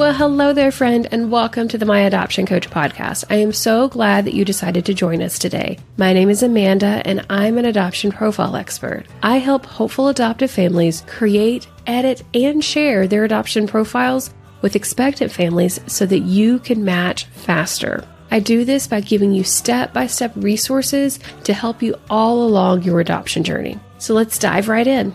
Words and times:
Well, 0.00 0.14
hello 0.14 0.54
there, 0.54 0.72
friend, 0.72 1.06
and 1.12 1.30
welcome 1.30 1.68
to 1.68 1.76
the 1.76 1.84
My 1.84 2.00
Adoption 2.00 2.46
Coach 2.46 2.70
podcast. 2.70 3.26
I 3.28 3.34
am 3.34 3.52
so 3.52 3.86
glad 3.86 4.24
that 4.24 4.32
you 4.32 4.46
decided 4.46 4.86
to 4.86 4.94
join 4.94 5.20
us 5.20 5.38
today. 5.38 5.78
My 5.98 6.14
name 6.14 6.30
is 6.30 6.42
Amanda, 6.42 7.02
and 7.04 7.26
I'm 7.28 7.58
an 7.58 7.66
adoption 7.66 8.10
profile 8.10 8.56
expert. 8.56 9.04
I 9.22 9.36
help 9.36 9.66
hopeful 9.66 10.08
adoptive 10.08 10.50
families 10.50 11.04
create, 11.06 11.68
edit, 11.86 12.22
and 12.32 12.64
share 12.64 13.06
their 13.06 13.24
adoption 13.24 13.66
profiles 13.66 14.32
with 14.62 14.74
expectant 14.74 15.32
families 15.32 15.78
so 15.86 16.06
that 16.06 16.20
you 16.20 16.60
can 16.60 16.82
match 16.82 17.26
faster. 17.26 18.02
I 18.30 18.40
do 18.40 18.64
this 18.64 18.86
by 18.86 19.02
giving 19.02 19.34
you 19.34 19.44
step 19.44 19.92
by 19.92 20.06
step 20.06 20.32
resources 20.34 21.18
to 21.44 21.52
help 21.52 21.82
you 21.82 21.94
all 22.08 22.42
along 22.42 22.84
your 22.84 23.00
adoption 23.00 23.44
journey. 23.44 23.78
So 23.98 24.14
let's 24.14 24.38
dive 24.38 24.68
right 24.68 24.86
in. 24.86 25.14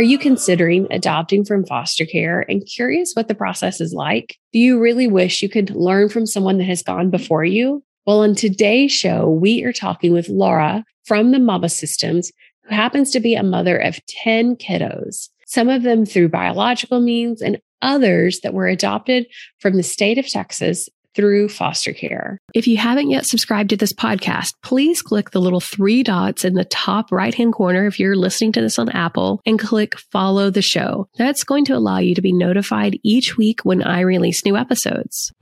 Are 0.00 0.12
you 0.12 0.16
considering 0.16 0.86
adopting 0.90 1.44
from 1.44 1.66
foster 1.66 2.06
care 2.06 2.46
and 2.48 2.64
curious 2.64 3.12
what 3.12 3.28
the 3.28 3.34
process 3.34 3.82
is 3.82 3.92
like? 3.92 4.38
Do 4.50 4.58
you 4.58 4.80
really 4.80 5.06
wish 5.06 5.42
you 5.42 5.48
could 5.50 5.68
learn 5.76 6.08
from 6.08 6.24
someone 6.24 6.56
that 6.56 6.64
has 6.64 6.82
gone 6.82 7.10
before 7.10 7.44
you? 7.44 7.84
Well, 8.06 8.20
on 8.20 8.34
today's 8.34 8.92
show, 8.92 9.28
we 9.28 9.62
are 9.62 9.74
talking 9.74 10.14
with 10.14 10.30
Laura 10.30 10.86
from 11.04 11.32
the 11.32 11.38
Mama 11.38 11.68
Systems, 11.68 12.32
who 12.64 12.74
happens 12.74 13.10
to 13.10 13.20
be 13.20 13.34
a 13.34 13.42
mother 13.42 13.76
of 13.76 14.00
10 14.06 14.56
kiddos, 14.56 15.28
some 15.44 15.68
of 15.68 15.82
them 15.82 16.06
through 16.06 16.30
biological 16.30 17.02
means 17.02 17.42
and 17.42 17.60
others 17.82 18.40
that 18.40 18.54
were 18.54 18.68
adopted 18.68 19.26
from 19.58 19.76
the 19.76 19.82
state 19.82 20.16
of 20.16 20.26
Texas 20.26 20.88
through 21.14 21.48
foster 21.48 21.92
care. 21.92 22.38
If 22.54 22.66
you 22.66 22.76
haven't 22.76 23.10
yet 23.10 23.26
subscribed 23.26 23.70
to 23.70 23.76
this 23.76 23.92
podcast, 23.92 24.54
please 24.62 25.02
click 25.02 25.30
the 25.30 25.40
little 25.40 25.60
three 25.60 26.02
dots 26.02 26.44
in 26.44 26.54
the 26.54 26.64
top 26.64 27.10
right 27.12 27.34
hand 27.34 27.52
corner 27.52 27.86
if 27.86 27.98
you're 27.98 28.16
listening 28.16 28.52
to 28.52 28.60
this 28.60 28.78
on 28.78 28.88
Apple 28.90 29.40
and 29.46 29.58
click 29.58 29.98
follow 30.12 30.50
the 30.50 30.62
show. 30.62 31.08
That's 31.16 31.44
going 31.44 31.64
to 31.66 31.76
allow 31.76 31.98
you 31.98 32.14
to 32.14 32.22
be 32.22 32.32
notified 32.32 32.98
each 33.02 33.36
week 33.36 33.60
when 33.64 33.82
I 33.82 34.00
release 34.00 34.44
new 34.44 34.56
episodes. 34.56 35.32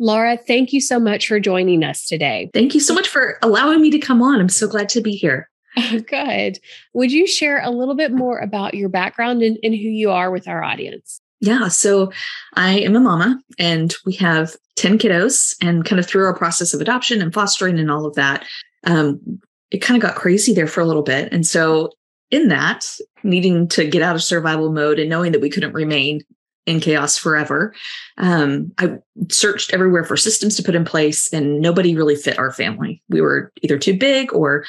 Laura, 0.00 0.36
thank 0.36 0.72
you 0.72 0.80
so 0.80 1.00
much 1.00 1.26
for 1.26 1.40
joining 1.40 1.82
us 1.82 2.06
today. 2.06 2.50
Thank 2.54 2.74
you 2.74 2.80
so 2.80 2.94
much 2.94 3.08
for 3.08 3.38
allowing 3.42 3.80
me 3.80 3.90
to 3.90 3.98
come 3.98 4.22
on. 4.22 4.40
I'm 4.40 4.48
so 4.48 4.68
glad 4.68 4.88
to 4.90 5.00
be 5.00 5.12
here. 5.12 5.50
Good. 6.06 6.58
Would 6.94 7.12
you 7.12 7.26
share 7.26 7.62
a 7.62 7.70
little 7.70 7.96
bit 7.96 8.12
more 8.12 8.38
about 8.38 8.74
your 8.74 8.88
background 8.88 9.42
and, 9.42 9.58
and 9.62 9.74
who 9.74 9.80
you 9.80 10.10
are 10.10 10.30
with 10.30 10.48
our 10.48 10.62
audience? 10.62 11.20
Yeah. 11.40 11.68
So 11.68 12.12
I 12.54 12.80
am 12.80 12.96
a 12.96 13.00
mama 13.00 13.40
and 13.58 13.94
we 14.04 14.14
have 14.14 14.56
10 14.76 14.98
kiddos 14.98 15.56
and 15.62 15.84
kind 15.84 16.00
of 16.00 16.06
through 16.06 16.24
our 16.24 16.34
process 16.34 16.74
of 16.74 16.80
adoption 16.80 17.22
and 17.22 17.32
fostering 17.32 17.78
and 17.78 17.90
all 17.90 18.06
of 18.06 18.14
that, 18.14 18.44
um, 18.84 19.40
it 19.70 19.78
kind 19.78 19.96
of 19.96 20.08
got 20.08 20.16
crazy 20.16 20.52
there 20.52 20.66
for 20.66 20.80
a 20.80 20.86
little 20.86 21.02
bit. 21.02 21.32
And 21.32 21.46
so 21.46 21.90
in 22.30 22.48
that, 22.48 22.86
needing 23.22 23.68
to 23.68 23.86
get 23.86 24.02
out 24.02 24.16
of 24.16 24.22
survival 24.22 24.72
mode 24.72 24.98
and 24.98 25.10
knowing 25.10 25.32
that 25.32 25.40
we 25.40 25.50
couldn't 25.50 25.72
remain 25.72 26.22
in 26.66 26.80
chaos 26.80 27.16
forever, 27.16 27.74
um, 28.18 28.72
I 28.78 28.98
searched 29.30 29.72
everywhere 29.72 30.04
for 30.04 30.16
systems 30.16 30.56
to 30.56 30.62
put 30.62 30.74
in 30.74 30.84
place 30.84 31.32
and 31.32 31.60
nobody 31.60 31.94
really 31.94 32.16
fit 32.16 32.38
our 32.38 32.52
family. 32.52 33.02
We 33.08 33.20
were 33.20 33.52
either 33.62 33.78
too 33.78 33.96
big 33.96 34.32
or 34.34 34.64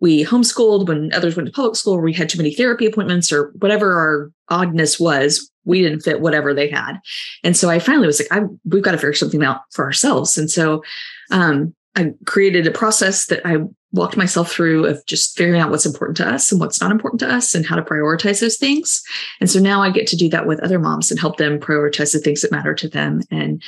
we 0.00 0.24
homeschooled 0.24 0.88
when 0.88 1.12
others 1.12 1.36
went 1.36 1.46
to 1.46 1.52
public 1.52 1.76
school, 1.76 1.94
or 1.94 2.02
we 2.02 2.12
had 2.12 2.28
too 2.28 2.38
many 2.38 2.52
therapy 2.54 2.86
appointments 2.86 3.32
or 3.32 3.52
whatever 3.58 3.94
our 3.94 4.32
oddness 4.48 4.98
was 4.98 5.50
we 5.64 5.82
didn't 5.82 6.00
fit 6.00 6.20
whatever 6.20 6.54
they 6.54 6.68
had. 6.68 6.98
And 7.42 7.56
so 7.56 7.70
I 7.70 7.78
finally 7.78 8.06
was 8.06 8.20
like, 8.20 8.32
I, 8.32 8.46
we've 8.64 8.82
got 8.82 8.92
to 8.92 8.98
figure 8.98 9.14
something 9.14 9.44
out 9.44 9.60
for 9.72 9.84
ourselves. 9.84 10.36
And 10.38 10.50
so 10.50 10.82
um, 11.30 11.74
I 11.96 12.12
created 12.26 12.66
a 12.66 12.72
process 12.72 13.26
that 13.26 13.46
I 13.46 13.58
walked 13.92 14.16
myself 14.16 14.50
through 14.50 14.86
of 14.86 15.04
just 15.06 15.36
figuring 15.36 15.60
out 15.60 15.70
what's 15.70 15.86
important 15.86 16.16
to 16.16 16.28
us 16.28 16.50
and 16.50 16.60
what's 16.60 16.80
not 16.80 16.90
important 16.90 17.20
to 17.20 17.32
us 17.32 17.54
and 17.54 17.64
how 17.64 17.76
to 17.76 17.82
prioritize 17.82 18.40
those 18.40 18.56
things. 18.56 19.02
And 19.40 19.48
so 19.48 19.60
now 19.60 19.82
I 19.82 19.90
get 19.90 20.08
to 20.08 20.16
do 20.16 20.28
that 20.30 20.46
with 20.46 20.60
other 20.60 20.80
moms 20.80 21.10
and 21.10 21.20
help 21.20 21.36
them 21.36 21.60
prioritize 21.60 22.12
the 22.12 22.18
things 22.18 22.42
that 22.42 22.50
matter 22.50 22.74
to 22.74 22.88
them. 22.88 23.20
And 23.30 23.62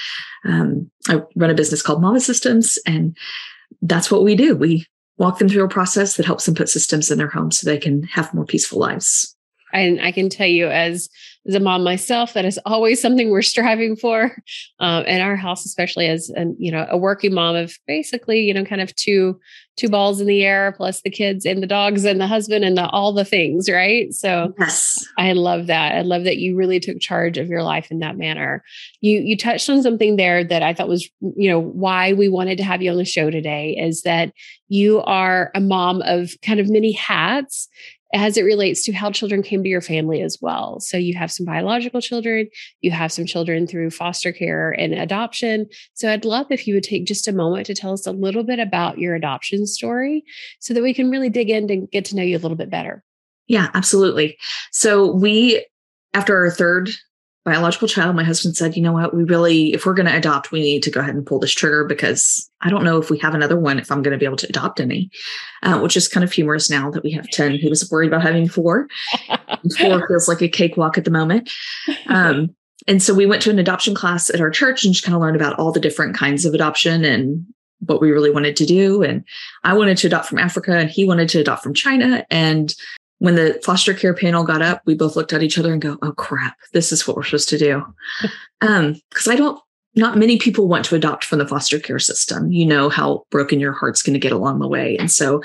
um, 0.45 0.91
I 1.09 1.23
run 1.37 1.51
a 1.51 1.55
business 1.55 1.81
called 1.81 2.03
Mama 2.03 2.19
Systems, 2.19 2.77
and 2.87 3.17
that's 3.83 4.11
what 4.11 4.25
we 4.25 4.35
do. 4.35 4.57
We 4.57 4.87
walk 5.17 5.39
them 5.39 5.49
through 5.49 5.65
a 5.65 5.69
process 5.69 6.17
that 6.17 6.27
helps 6.27 6.45
them 6.45 6.57
put 6.57 6.69
systems 6.69 7.11
in 7.11 7.19
their 7.19 7.31
home 7.31 7.53
so 7.53 7.65
they 7.65 7.79
can 7.79 8.03
have 8.05 8.35
more 8.35 8.45
peaceful 8.45 8.81
lives. 8.81 9.35
And 9.73 10.01
I 10.01 10.11
can 10.11 10.29
tell 10.29 10.47
you, 10.47 10.69
as 10.69 11.09
as 11.49 11.55
a 11.55 11.61
mom 11.61 11.85
myself, 11.85 12.33
that 12.35 12.45
is 12.45 12.59
always 12.67 13.01
something 13.01 13.31
we're 13.31 13.43
striving 13.43 13.97
for 13.97 14.37
um, 14.81 15.05
in 15.05 15.21
our 15.21 15.37
house, 15.37 15.65
especially 15.65 16.07
as 16.07 16.31
a, 16.37 16.47
you 16.59 16.71
know 16.73 16.87
a 16.89 16.97
working 16.97 17.35
mom 17.35 17.57
of 17.57 17.77
basically 17.87 18.41
you 18.41 18.55
know 18.55 18.65
kind 18.65 18.81
of 18.81 18.95
two 18.97 19.39
two 19.77 19.89
balls 19.89 20.21
in 20.21 20.27
the 20.27 20.43
air 20.43 20.73
plus 20.73 21.03
the 21.03 21.11
kids 21.11 21.45
and 21.45 21.63
the 21.63 21.67
dogs 21.67 22.05
and 22.05 22.19
the 22.19 22.27
husband 22.27 22.65
and 22.65 22.79
the, 22.79 22.89
all 22.89 23.13
the 23.13 23.27
things, 23.27 23.69
right? 23.69 24.11
So 24.15 24.55
yes, 24.59 25.05
I 25.19 25.33
love 25.33 25.67
that. 25.67 25.95
I 25.95 26.01
love 26.01 26.25
that 26.25 26.39
you 26.39 26.57
really 26.57 26.81
took 26.81 26.99
charge 26.99 27.37
of 27.37 27.49
your 27.49 27.63
life 27.63 27.91
in 27.91 27.99
that 27.99 28.17
manner. 28.17 28.65
You 29.01 29.21
you 29.21 29.37
touched 29.37 29.69
on 29.69 29.83
something 29.83 30.17
there 30.17 30.43
that 30.45 30.63
I 30.63 30.75
thought 30.75 30.89
was 30.89 31.09
you 31.21 31.51
know 31.51 31.61
why 31.61 32.13
we 32.13 32.29
wanted 32.29 32.59
to 32.59 32.65
have 32.65 32.83
you 32.83 32.91
on 32.91 32.97
the 32.97 33.05
show 33.05 33.31
today 33.31 33.77
is 33.79 34.03
that 34.03 34.33
you 34.69 35.01
are 35.03 35.51
a 35.55 35.61
mom 35.61 36.03
of 36.03 36.31
kind 36.43 36.59
of 36.59 36.69
many 36.69 36.93
hats 36.93 37.69
as 38.15 38.37
it 38.37 38.43
relates 38.43 38.85
to 38.85 38.93
how 38.93 39.11
children 39.11 39.43
came 39.43 39.63
to 39.63 39.69
your 39.69 39.81
family 39.81 40.23
as 40.23 40.39
well. 40.41 40.79
So 40.81 40.97
you 40.97 41.15
have 41.15 41.33
some 41.33 41.45
biological 41.45 42.01
children, 42.01 42.49
you 42.81 42.91
have 42.93 43.13
some 43.13 43.27
children 43.27 43.67
through 43.67 43.91
foster 43.91 44.33
care 44.33 44.71
and 44.71 44.95
adoption. 44.95 45.67
So 45.95 46.11
I'd 46.11 46.25
love 46.25 46.47
if 46.51 46.67
you 46.67 46.75
would 46.75 46.85
take 46.85 47.07
just 47.07 47.27
a 47.27 47.33
moment 47.33 47.67
to 47.67 47.75
tell 47.75 47.93
us 47.93 48.07
a 48.07 48.13
little 48.13 48.45
bit 48.45 48.61
about 48.61 48.99
your 48.99 49.15
adoption 49.15 49.67
story 49.67 50.25
so 50.61 50.73
that 50.73 50.83
we 50.83 50.95
can 50.95 51.11
really 51.11 51.31
dig 51.31 51.51
in 51.51 51.71
and 51.71 51.91
get 51.91 52.05
to 52.07 52.17
know 52.17 52.23
you 52.23 52.37
a 52.37 52.39
little 52.39 52.57
bit 52.57 52.71
better. 52.71 53.03
Yeah, 53.49 53.69
absolutely. 53.75 54.39
So 54.73 55.13
we 55.13 55.65
after 56.15 56.37
our 56.37 56.51
third 56.51 56.91
biological 57.47 57.87
child, 57.87 58.17
my 58.17 58.25
husband 58.25 58.57
said, 58.57 58.77
you 58.77 58.83
know 58.83 58.93
what, 58.93 59.15
we 59.15 59.23
really, 59.23 59.73
if 59.73 59.87
we're 59.87 59.95
going 59.95 60.09
to 60.09 60.17
adopt, 60.17 60.51
we 60.51 60.61
need 60.61 60.83
to 60.83 60.91
go 60.91 60.99
ahead 60.99 61.15
and 61.15 61.25
pull 61.25 61.39
this 61.39 61.53
trigger 61.53 61.85
because 61.85 62.51
I 62.61 62.69
don't 62.69 62.83
know 62.83 62.99
if 62.99 63.09
we 63.09 63.19
have 63.21 63.37
another 63.37 63.57
one, 63.57 63.79
if 63.79 63.91
I'm 63.91 64.03
going 64.03 64.13
to 64.13 64.19
be 64.19 64.27
able 64.27 64.37
to 64.39 64.49
adopt 64.49 64.81
any, 64.81 65.11
uh, 65.63 65.79
which 65.79 65.97
is 65.97 66.09
kind 66.09 66.25
of 66.25 66.33
humorous 66.33 66.69
now 66.69 66.91
that 66.91 67.05
we 67.05 67.13
have 67.13 67.29
10. 67.29 67.53
He 67.53 67.69
was 67.69 67.89
worried 67.89 68.09
about 68.09 68.23
having 68.23 68.49
four. 68.49 68.89
four 69.79 70.09
feels 70.09 70.27
like 70.27 70.43
a 70.43 70.49
cakewalk 70.49 70.99
at 70.99 71.05
the 71.05 71.11
moment. 71.13 71.49
Um, 72.09 72.55
and 72.89 73.01
so 73.01 73.15
we 73.15 73.27
went 73.27 73.43
to 73.43 73.51
an 73.51 73.61
adoption 73.61 73.95
class 73.95 74.29
at 74.29 74.41
our 74.41 74.51
church 74.51 74.85
and 74.85 74.93
just 74.93 75.05
kind 75.05 75.15
of 75.15 75.23
learned 75.23 75.37
about 75.37 75.57
all 75.57 75.71
the 75.71 75.81
different 75.81 76.17
kinds 76.17 76.45
of 76.45 76.53
adoption 76.53 77.05
and 77.05 77.47
what 77.79 78.01
we 78.01 78.11
really 78.11 78.31
wanted 78.31 78.57
to 78.57 78.67
do. 78.67 79.05
And 79.05 79.25
I 79.63 79.75
wanted 79.75 79.99
to 79.99 80.09
adopt 80.09 80.27
from 80.27 80.41
Africa 80.41 80.77
and 80.77 80.91
he 80.91 81.05
wanted 81.05 81.29
to 81.29 81.41
adopt 81.41 81.63
from 81.63 81.75
China. 81.75 82.27
And 82.29 82.75
when 83.19 83.35
the 83.35 83.61
foster 83.65 83.95
care 83.95 84.15
panel 84.15 84.45
got 84.45 84.63
up, 84.63 84.83
we 84.85 84.95
both 84.95 85.17
looked 85.17 85.33
at 85.33 85.43
each 85.43 85.59
other 85.59 85.73
and 85.73 85.83
go, 85.83 85.99
"Oh 86.03 86.13
crap, 86.13 86.57
this 86.73 86.93
is 86.93 87.07
what 87.07 87.17
we're 87.17 87.25
supposed 87.25 87.49
to 87.51 87.59
do." 87.59 87.85
um, 88.61 89.01
because 89.11 89.29
I 89.29 89.37
don't. 89.37 89.61
Not 89.99 90.19
many 90.19 90.37
people 90.37 90.69
want 90.69 90.85
to 90.87 90.95
adopt 90.95 91.25
from 91.25 91.39
the 91.39 91.49
foster 91.49 91.79
care 91.79 91.99
system. 91.99 92.53
You 92.53 92.67
know 92.67 92.91
how 92.91 93.25
broken 93.31 93.61
your 93.61 93.73
heart's 93.73 94.03
going 94.03 94.13
to 94.13 94.21
get 94.21 94.33
along 94.33 94.59
the 94.59 94.69
way, 94.69 94.97
and 94.99 95.11
so 95.11 95.41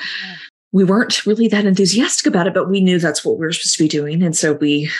we 0.74 0.84
weren't 0.84 1.26
really 1.26 1.48
that 1.48 1.66
enthusiastic 1.66 2.26
about 2.26 2.48
it. 2.48 2.54
But 2.54 2.70
we 2.70 2.82
knew 2.82 3.00
that's 3.00 3.24
what 3.24 3.40
we 3.40 3.46
were 3.46 3.54
supposed 3.54 3.78
to 3.78 3.84
be 3.84 3.88
doing, 3.88 4.22
and 4.22 4.36
so 4.36 4.54
we 4.54 4.92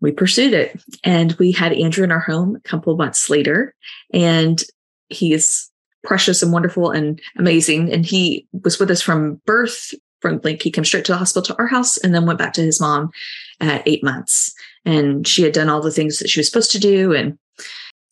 we 0.00 0.12
pursued 0.12 0.52
it. 0.52 0.78
And 1.04 1.32
we 1.34 1.52
had 1.52 1.72
Andrew 1.72 2.04
in 2.04 2.12
our 2.12 2.20
home 2.20 2.56
a 2.56 2.60
couple 2.68 2.94
months 2.96 3.30
later, 3.30 3.74
and 4.12 4.62
he 5.08 5.32
is 5.32 5.70
precious 6.04 6.42
and 6.42 6.52
wonderful 6.52 6.90
and 6.90 7.20
amazing. 7.36 7.92
And 7.92 8.04
he 8.04 8.46
was 8.64 8.78
with 8.78 8.90
us 8.90 9.02
from 9.02 9.40
birth 9.46 9.92
from 10.20 10.40
like 10.44 10.62
he 10.62 10.70
came 10.70 10.84
straight 10.84 11.04
to 11.06 11.12
the 11.12 11.18
hospital 11.18 11.46
to 11.46 11.58
our 11.58 11.66
house 11.66 11.96
and 11.98 12.14
then 12.14 12.26
went 12.26 12.38
back 12.38 12.52
to 12.54 12.62
his 12.62 12.80
mom 12.80 13.10
at 13.60 13.82
eight 13.86 14.02
months. 14.04 14.54
And 14.84 15.26
she 15.26 15.42
had 15.42 15.52
done 15.52 15.68
all 15.68 15.80
the 15.80 15.90
things 15.90 16.18
that 16.18 16.30
she 16.30 16.40
was 16.40 16.46
supposed 16.46 16.72
to 16.72 16.78
do 16.78 17.12
and, 17.12 17.38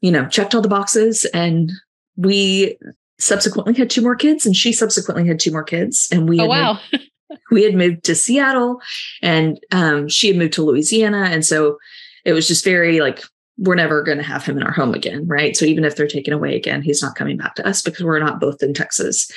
you 0.00 0.10
know, 0.10 0.26
checked 0.26 0.54
all 0.54 0.60
the 0.60 0.68
boxes. 0.68 1.24
And 1.26 1.72
we 2.16 2.76
subsequently 3.18 3.74
had 3.74 3.90
two 3.90 4.02
more 4.02 4.16
kids 4.16 4.46
and 4.46 4.54
she 4.54 4.72
subsequently 4.72 5.26
had 5.26 5.40
two 5.40 5.50
more 5.50 5.64
kids. 5.64 6.08
And 6.12 6.28
we, 6.28 6.40
oh, 6.40 6.46
wow. 6.46 6.78
Moved, 6.92 7.10
we 7.50 7.62
had 7.62 7.74
moved 7.74 8.04
to 8.04 8.14
Seattle 8.14 8.80
and 9.22 9.58
um, 9.72 10.08
she 10.08 10.28
had 10.28 10.36
moved 10.36 10.52
to 10.54 10.64
Louisiana. 10.64 11.28
And 11.30 11.44
so 11.44 11.78
it 12.24 12.32
was 12.32 12.46
just 12.46 12.64
very 12.64 13.00
like, 13.00 13.22
we're 13.56 13.74
never 13.74 14.02
going 14.02 14.18
to 14.18 14.24
have 14.24 14.44
him 14.44 14.56
in 14.56 14.62
our 14.62 14.72
home 14.72 14.94
again. 14.94 15.26
Right. 15.26 15.56
So 15.56 15.64
even 15.64 15.84
if 15.84 15.96
they're 15.96 16.06
taken 16.06 16.32
away 16.32 16.54
again, 16.54 16.80
he's 16.80 17.02
not 17.02 17.16
coming 17.16 17.36
back 17.36 17.56
to 17.56 17.66
us 17.66 17.82
because 17.82 18.04
we're 18.04 18.20
not 18.20 18.40
both 18.40 18.62
in 18.62 18.72
Texas. 18.72 19.30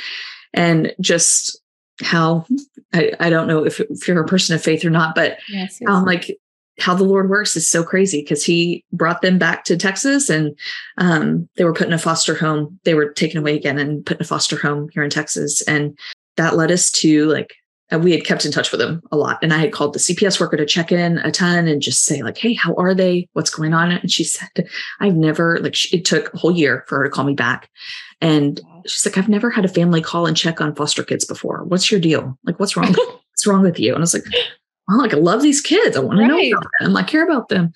And 0.53 0.93
just 1.01 1.59
how 2.01 2.45
I, 2.93 3.11
I 3.19 3.29
don't 3.29 3.47
know 3.47 3.65
if, 3.65 3.79
if 3.79 4.07
you're 4.07 4.21
a 4.21 4.27
person 4.27 4.55
of 4.55 4.63
faith 4.63 4.83
or 4.83 4.89
not, 4.89 5.15
but 5.15 5.37
yes, 5.49 5.79
yes. 5.79 5.89
Um, 5.89 6.05
like 6.05 6.37
how 6.79 6.95
the 6.95 7.03
Lord 7.03 7.29
works 7.29 7.55
is 7.55 7.69
so 7.69 7.83
crazy 7.83 8.21
because 8.21 8.43
he 8.43 8.83
brought 8.91 9.21
them 9.21 9.37
back 9.37 9.63
to 9.65 9.77
Texas 9.77 10.29
and 10.29 10.57
um, 10.97 11.47
they 11.55 11.63
were 11.63 11.73
put 11.73 11.87
in 11.87 11.93
a 11.93 11.99
foster 11.99 12.35
home. 12.35 12.79
They 12.83 12.93
were 12.93 13.11
taken 13.11 13.39
away 13.39 13.55
again 13.55 13.77
and 13.77 14.05
put 14.05 14.17
in 14.17 14.23
a 14.23 14.27
foster 14.27 14.57
home 14.57 14.89
here 14.91 15.03
in 15.03 15.09
Texas. 15.09 15.61
And 15.63 15.97
that 16.37 16.55
led 16.55 16.71
us 16.71 16.89
to 16.91 17.25
like, 17.27 17.53
uh, 17.93 17.99
we 17.99 18.11
had 18.11 18.25
kept 18.25 18.45
in 18.45 18.51
touch 18.51 18.71
with 18.71 18.79
them 18.79 19.01
a 19.11 19.17
lot. 19.17 19.37
And 19.43 19.53
I 19.53 19.57
had 19.57 19.73
called 19.73 19.93
the 19.93 19.99
CPS 19.99 20.39
worker 20.39 20.57
to 20.57 20.65
check 20.65 20.91
in 20.91 21.17
a 21.19 21.31
ton 21.31 21.67
and 21.67 21.81
just 21.81 22.03
say 22.03 22.23
like, 22.23 22.37
Hey, 22.37 22.53
how 22.53 22.73
are 22.75 22.95
they? 22.95 23.27
What's 23.33 23.49
going 23.49 23.73
on? 23.73 23.91
And 23.91 24.11
she 24.11 24.23
said, 24.23 24.49
I've 24.99 25.15
never 25.15 25.59
like, 25.59 25.93
it 25.93 26.05
took 26.05 26.33
a 26.33 26.37
whole 26.37 26.51
year 26.51 26.85
for 26.87 26.99
her 26.99 27.03
to 27.03 27.09
call 27.09 27.25
me 27.25 27.35
back. 27.35 27.69
And 28.21 28.61
she's 28.85 29.05
like, 29.05 29.17
I've 29.17 29.29
never 29.29 29.49
had 29.49 29.65
a 29.65 29.69
family 29.69 30.01
call 30.01 30.25
and 30.25 30.37
check 30.37 30.61
on 30.61 30.75
foster 30.75 31.03
kids 31.03 31.25
before. 31.25 31.63
What's 31.65 31.91
your 31.91 31.99
deal? 31.99 32.37
Like, 32.43 32.59
what's 32.59 32.75
wrong? 32.75 32.93
what's 33.31 33.47
wrong 33.47 33.61
with 33.61 33.79
you? 33.79 33.93
And 33.93 33.99
I 33.99 34.01
was 34.01 34.13
like, 34.13 34.25
well, 34.87 34.99
like 34.99 35.13
I 35.13 35.17
love 35.17 35.41
these 35.41 35.61
kids. 35.61 35.95
I 35.95 35.99
want 35.99 36.19
right. 36.19 36.27
to 36.27 36.33
know 36.33 36.57
about 36.57 36.71
them. 36.79 36.97
I 36.97 37.03
care 37.03 37.25
about 37.25 37.49
them. 37.49 37.73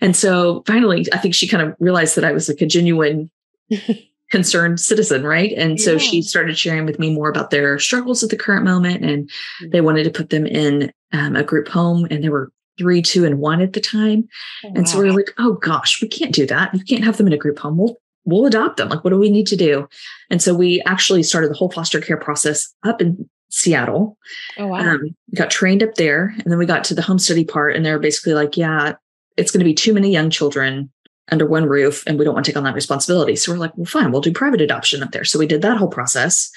And 0.00 0.14
so 0.14 0.62
finally, 0.66 1.06
I 1.12 1.18
think 1.18 1.34
she 1.34 1.48
kind 1.48 1.62
of 1.62 1.74
realized 1.80 2.16
that 2.16 2.24
I 2.24 2.32
was 2.32 2.48
like 2.48 2.60
a 2.60 2.66
genuine 2.66 3.30
concerned 4.30 4.80
citizen, 4.80 5.24
right? 5.24 5.52
And 5.56 5.80
so 5.80 5.92
yeah. 5.92 5.98
she 5.98 6.22
started 6.22 6.58
sharing 6.58 6.86
with 6.86 6.98
me 6.98 7.14
more 7.14 7.28
about 7.28 7.50
their 7.50 7.78
struggles 7.78 8.22
at 8.22 8.30
the 8.30 8.36
current 8.36 8.64
moment. 8.64 9.04
And 9.04 9.28
mm-hmm. 9.28 9.70
they 9.70 9.80
wanted 9.80 10.04
to 10.04 10.10
put 10.10 10.30
them 10.30 10.46
in 10.46 10.92
um, 11.12 11.36
a 11.36 11.44
group 11.44 11.68
home, 11.68 12.06
and 12.10 12.22
there 12.22 12.32
were 12.32 12.50
three, 12.78 13.00
two, 13.00 13.24
and 13.24 13.38
one 13.38 13.60
at 13.60 13.72
the 13.72 13.80
time. 13.80 14.28
Oh, 14.64 14.68
and 14.68 14.78
wow. 14.78 14.84
so 14.84 15.00
we 15.00 15.08
are 15.08 15.12
like, 15.12 15.32
oh 15.38 15.54
gosh, 15.54 16.02
we 16.02 16.08
can't 16.08 16.34
do 16.34 16.46
that. 16.46 16.74
You 16.74 16.84
can't 16.84 17.04
have 17.04 17.16
them 17.16 17.26
in 17.26 17.32
a 17.32 17.38
group 17.38 17.58
home. 17.58 17.78
We'll 17.78 17.96
we'll 18.26 18.46
adopt 18.46 18.76
them. 18.76 18.90
Like, 18.90 19.02
what 19.02 19.10
do 19.10 19.18
we 19.18 19.30
need 19.30 19.46
to 19.46 19.56
do? 19.56 19.88
And 20.30 20.42
so 20.42 20.54
we 20.54 20.82
actually 20.82 21.22
started 21.22 21.50
the 21.50 21.56
whole 21.56 21.70
foster 21.70 22.00
care 22.00 22.18
process 22.18 22.72
up 22.82 23.00
in 23.00 23.28
Seattle. 23.48 24.18
Oh 24.58 24.66
wow. 24.66 24.78
Um, 24.80 25.16
got 25.34 25.50
trained 25.50 25.82
up 25.82 25.94
there, 25.94 26.34
and 26.38 26.50
then 26.50 26.58
we 26.58 26.66
got 26.66 26.84
to 26.84 26.94
the 26.94 27.02
home 27.02 27.18
study 27.18 27.44
part, 27.44 27.74
and 27.74 27.86
they're 27.86 27.98
basically 27.98 28.34
like, 28.34 28.56
yeah, 28.56 28.94
it's 29.36 29.50
going 29.50 29.60
to 29.60 29.64
be 29.64 29.74
too 29.74 29.94
many 29.94 30.10
young 30.10 30.30
children 30.30 30.90
under 31.30 31.46
one 31.46 31.66
roof 31.66 32.04
and 32.06 32.18
we 32.18 32.24
don't 32.24 32.34
want 32.34 32.46
to 32.46 32.52
take 32.52 32.56
on 32.56 32.64
that 32.64 32.74
responsibility. 32.74 33.34
So 33.36 33.52
we're 33.52 33.58
like, 33.58 33.76
well, 33.76 33.84
fine, 33.84 34.12
we'll 34.12 34.20
do 34.20 34.32
private 34.32 34.60
adoption 34.60 35.02
up 35.02 35.10
there. 35.10 35.24
So 35.24 35.38
we 35.38 35.46
did 35.46 35.62
that 35.62 35.76
whole 35.76 35.88
process. 35.88 36.50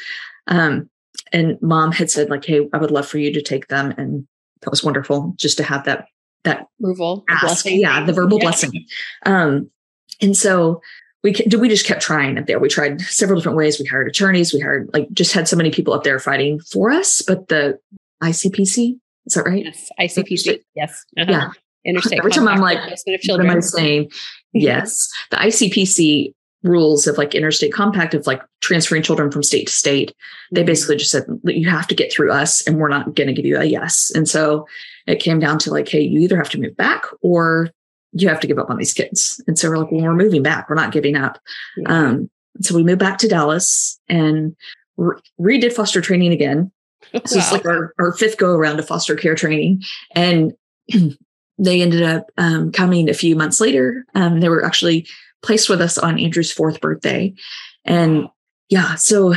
Um, 0.48 0.90
and 1.32 1.60
mom 1.62 1.92
had 1.92 2.12
said 2.12 2.30
like, 2.30 2.46
Hey, 2.46 2.68
I 2.72 2.78
would 2.78 2.92
love 2.92 3.08
for 3.08 3.18
you 3.18 3.34
to 3.34 3.42
take 3.42 3.68
them. 3.68 3.94
And 3.98 4.28
that 4.62 4.70
was 4.70 4.84
wonderful 4.84 5.34
just 5.38 5.58
to 5.58 5.64
have 5.64 5.86
that, 5.86 6.06
that 6.44 6.68
verbal 6.80 7.26
blessing. 7.42 7.80
Yeah. 7.80 8.06
The 8.06 8.14
verbal 8.14 8.38
yeah. 8.38 8.44
blessing. 8.44 8.86
Um, 9.26 9.70
and 10.22 10.38
so 10.38 10.82
we 11.24 11.34
did. 11.34 11.54
we 11.56 11.70
just 11.70 11.86
kept 11.86 12.02
trying 12.02 12.38
up 12.38 12.46
there. 12.46 12.60
We 12.60 12.70
tried 12.70 13.02
several 13.02 13.40
different 13.40 13.58
ways. 13.58 13.80
We 13.80 13.86
hired 13.86 14.08
attorneys. 14.08 14.54
We 14.54 14.60
hired 14.60 14.90
like 14.94 15.12
just 15.12 15.34
had 15.34 15.48
so 15.48 15.58
many 15.58 15.72
people 15.72 15.94
up 15.94 16.04
there 16.04 16.20
fighting 16.20 16.60
for 16.60 16.92
us. 16.92 17.22
But 17.22 17.48
the 17.50 17.80
ICPC 18.24 19.00
is 19.26 19.34
that 19.34 19.44
right? 19.44 19.64
Yes, 19.66 19.90
ICPC. 20.00 20.60
Yes. 20.76 21.06
Uh-huh. 21.18 21.32
Yeah, 21.32 21.50
interstate. 21.86 22.20
Every 22.20 22.32
time 22.32 22.48
I'm 22.48 22.62
like, 22.62 22.80
what 23.28 23.40
am 23.40 23.50
I 23.50 23.60
saying? 23.60 24.12
yes, 24.54 25.10
the 25.32 25.38
ICPC 25.38 26.34
rules 26.64 27.08
of 27.08 27.18
like 27.18 27.36
interstate 27.36 27.72
compact 27.72 28.14
of 28.14 28.28
like 28.28 28.42
transferring 28.62 29.02
children 29.02 29.32
from 29.32 29.44
state 29.44 29.68
to 29.68 29.74
state. 29.74 30.14
They 30.52 30.62
mm-hmm. 30.62 30.68
basically 30.68 30.98
just 30.98 31.12
said 31.12 31.24
you 31.46 31.70
have 31.70 31.88
to 31.88 31.96
get 31.96 32.12
through 32.12 32.32
us, 32.32 32.66
and 32.66 32.78
we're 32.78 32.90
not 32.90 33.16
going 33.16 33.28
to 33.28 33.34
give 33.34 33.46
you 33.46 33.58
a 33.58 33.66
yes. 33.66 34.12
And 34.16 34.28
so 34.28 34.68
it 35.08 35.20
came 35.20 35.40
down 35.40 35.60
to 35.60 35.72
like, 35.72 35.88
hey, 35.88 36.02
you 36.02 36.20
either 36.22 36.38
have 36.38 36.50
to 36.50 36.60
move 36.60 36.76
back 36.76 37.04
or 37.22 37.70
you 38.14 38.28
have 38.28 38.40
to 38.40 38.48
give 38.48 38.60
up 38.60 38.70
on 38.70 38.78
these 38.78 38.94
kids. 38.94 39.42
And 39.48 39.58
so 39.58 39.70
we're 39.70 39.78
like, 39.78 39.92
well, 39.92 40.02
we're 40.02 40.14
moving 40.14 40.44
back. 40.44 40.70
We're 40.70 40.76
not 40.76 40.92
giving 40.92 41.16
up. 41.16 41.40
Yeah. 41.78 41.88
Um, 41.90 42.30
so 42.62 42.76
we 42.76 42.84
moved 42.84 43.00
back 43.00 43.18
to 43.20 43.28
Dallas 43.28 44.00
and 44.08 44.56
re- 44.98 45.20
redid 45.40 45.74
foster 45.74 46.02
training 46.02 46.34
again. 46.34 46.72
So 47.26 47.38
wow. 47.38 47.42
it's 47.42 47.52
like 47.52 47.66
our, 47.66 47.94
our 48.00 48.14
fifth 48.14 48.38
go 48.38 48.52
around 48.52 48.80
of 48.80 48.88
foster 48.88 49.16
care 49.16 49.36
training. 49.36 49.84
And 50.16 50.54
they 51.58 51.82
ended 51.82 52.04
up 52.04 52.28
um, 52.38 52.72
coming 52.72 53.10
a 53.10 53.14
few 53.14 53.36
months 53.36 53.62
later. 53.62 54.06
Um, 54.16 54.40
they 54.40 54.50
were 54.50 54.66
actually 54.66 55.08
placed 55.42 55.70
with 55.70 55.82
us 55.82 55.98
on 55.98 56.20
Andrew's 56.20 56.52
fourth 56.52 56.82
birthday. 56.82 57.34
And 57.86 58.28
yeah, 58.70 58.96
so 58.96 59.34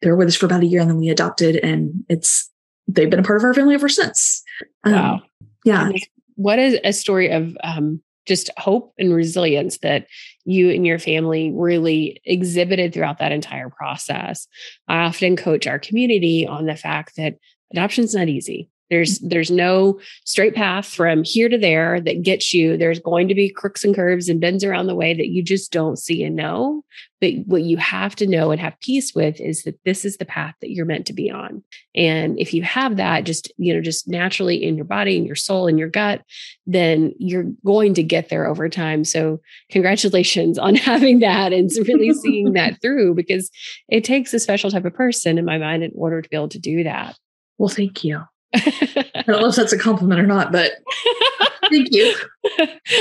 they 0.00 0.10
were 0.10 0.16
with 0.16 0.28
us 0.28 0.36
for 0.36 0.46
about 0.46 0.62
a 0.62 0.66
year 0.66 0.80
and 0.80 0.90
then 0.90 0.98
we 0.98 1.08
adopted 1.08 1.56
and 1.56 2.04
it's, 2.08 2.50
they've 2.86 3.10
been 3.10 3.20
a 3.20 3.24
part 3.24 3.38
of 3.38 3.44
our 3.44 3.54
family 3.54 3.74
ever 3.74 3.88
since. 3.88 4.42
Um, 4.84 4.92
wow. 4.92 5.22
Yeah. 5.64 5.90
What 6.36 6.58
is 6.58 6.78
a 6.84 6.92
story 6.92 7.30
of 7.30 7.56
um, 7.62 8.02
just 8.26 8.50
hope 8.56 8.92
and 8.98 9.14
resilience 9.14 9.78
that 9.78 10.06
you 10.44 10.70
and 10.70 10.86
your 10.86 10.98
family 10.98 11.52
really 11.54 12.20
exhibited 12.24 12.92
throughout 12.92 13.18
that 13.18 13.32
entire 13.32 13.70
process? 13.70 14.46
I 14.88 14.98
often 15.04 15.36
coach 15.36 15.66
our 15.66 15.78
community 15.78 16.46
on 16.46 16.66
the 16.66 16.76
fact 16.76 17.16
that 17.16 17.34
adoption 17.72 18.04
is 18.04 18.14
not 18.14 18.28
easy. 18.28 18.68
There's 18.90 19.18
there's 19.20 19.50
no 19.50 19.98
straight 20.24 20.54
path 20.54 20.86
from 20.86 21.24
here 21.24 21.48
to 21.48 21.56
there 21.56 22.00
that 22.00 22.22
gets 22.22 22.52
you. 22.52 22.76
There's 22.76 23.00
going 23.00 23.28
to 23.28 23.34
be 23.34 23.48
crooks 23.48 23.82
and 23.82 23.94
curves 23.94 24.28
and 24.28 24.40
bends 24.40 24.62
around 24.62 24.86
the 24.86 24.94
way 24.94 25.14
that 25.14 25.28
you 25.28 25.42
just 25.42 25.72
don't 25.72 25.98
see 25.98 26.22
and 26.22 26.36
know. 26.36 26.84
But 27.20 27.46
what 27.46 27.62
you 27.62 27.78
have 27.78 28.14
to 28.16 28.26
know 28.26 28.50
and 28.50 28.60
have 28.60 28.78
peace 28.80 29.14
with 29.14 29.40
is 29.40 29.62
that 29.62 29.78
this 29.84 30.04
is 30.04 30.18
the 30.18 30.26
path 30.26 30.54
that 30.60 30.70
you're 30.70 30.84
meant 30.84 31.06
to 31.06 31.14
be 31.14 31.30
on. 31.30 31.62
And 31.94 32.38
if 32.38 32.52
you 32.52 32.62
have 32.62 32.98
that 32.98 33.24
just, 33.24 33.50
you 33.56 33.72
know, 33.72 33.80
just 33.80 34.06
naturally 34.06 34.62
in 34.62 34.76
your 34.76 34.84
body 34.84 35.16
and 35.16 35.26
your 35.26 35.36
soul 35.36 35.66
and 35.66 35.78
your 35.78 35.88
gut, 35.88 36.22
then 36.66 37.14
you're 37.18 37.46
going 37.64 37.94
to 37.94 38.02
get 38.02 38.28
there 38.28 38.46
over 38.46 38.68
time. 38.68 39.04
So 39.04 39.40
congratulations 39.70 40.58
on 40.58 40.74
having 40.74 41.20
that 41.20 41.54
and 41.54 41.70
really 41.88 42.12
seeing 42.22 42.52
that 42.52 42.82
through 42.82 43.14
because 43.14 43.50
it 43.88 44.04
takes 44.04 44.34
a 44.34 44.38
special 44.38 44.70
type 44.70 44.84
of 44.84 44.92
person 44.92 45.38
in 45.38 45.46
my 45.46 45.56
mind 45.56 45.82
in 45.82 45.92
order 45.94 46.20
to 46.20 46.28
be 46.28 46.36
able 46.36 46.50
to 46.50 46.58
do 46.58 46.84
that. 46.84 47.16
Well, 47.56 47.70
thank 47.70 48.04
you. 48.04 48.24
I 49.14 49.22
don't 49.26 49.40
know 49.40 49.48
if 49.48 49.56
that's 49.56 49.72
a 49.72 49.78
compliment 49.78 50.20
or 50.20 50.26
not, 50.26 50.52
but 50.52 50.72
thank 51.70 51.88
you. 51.90 52.14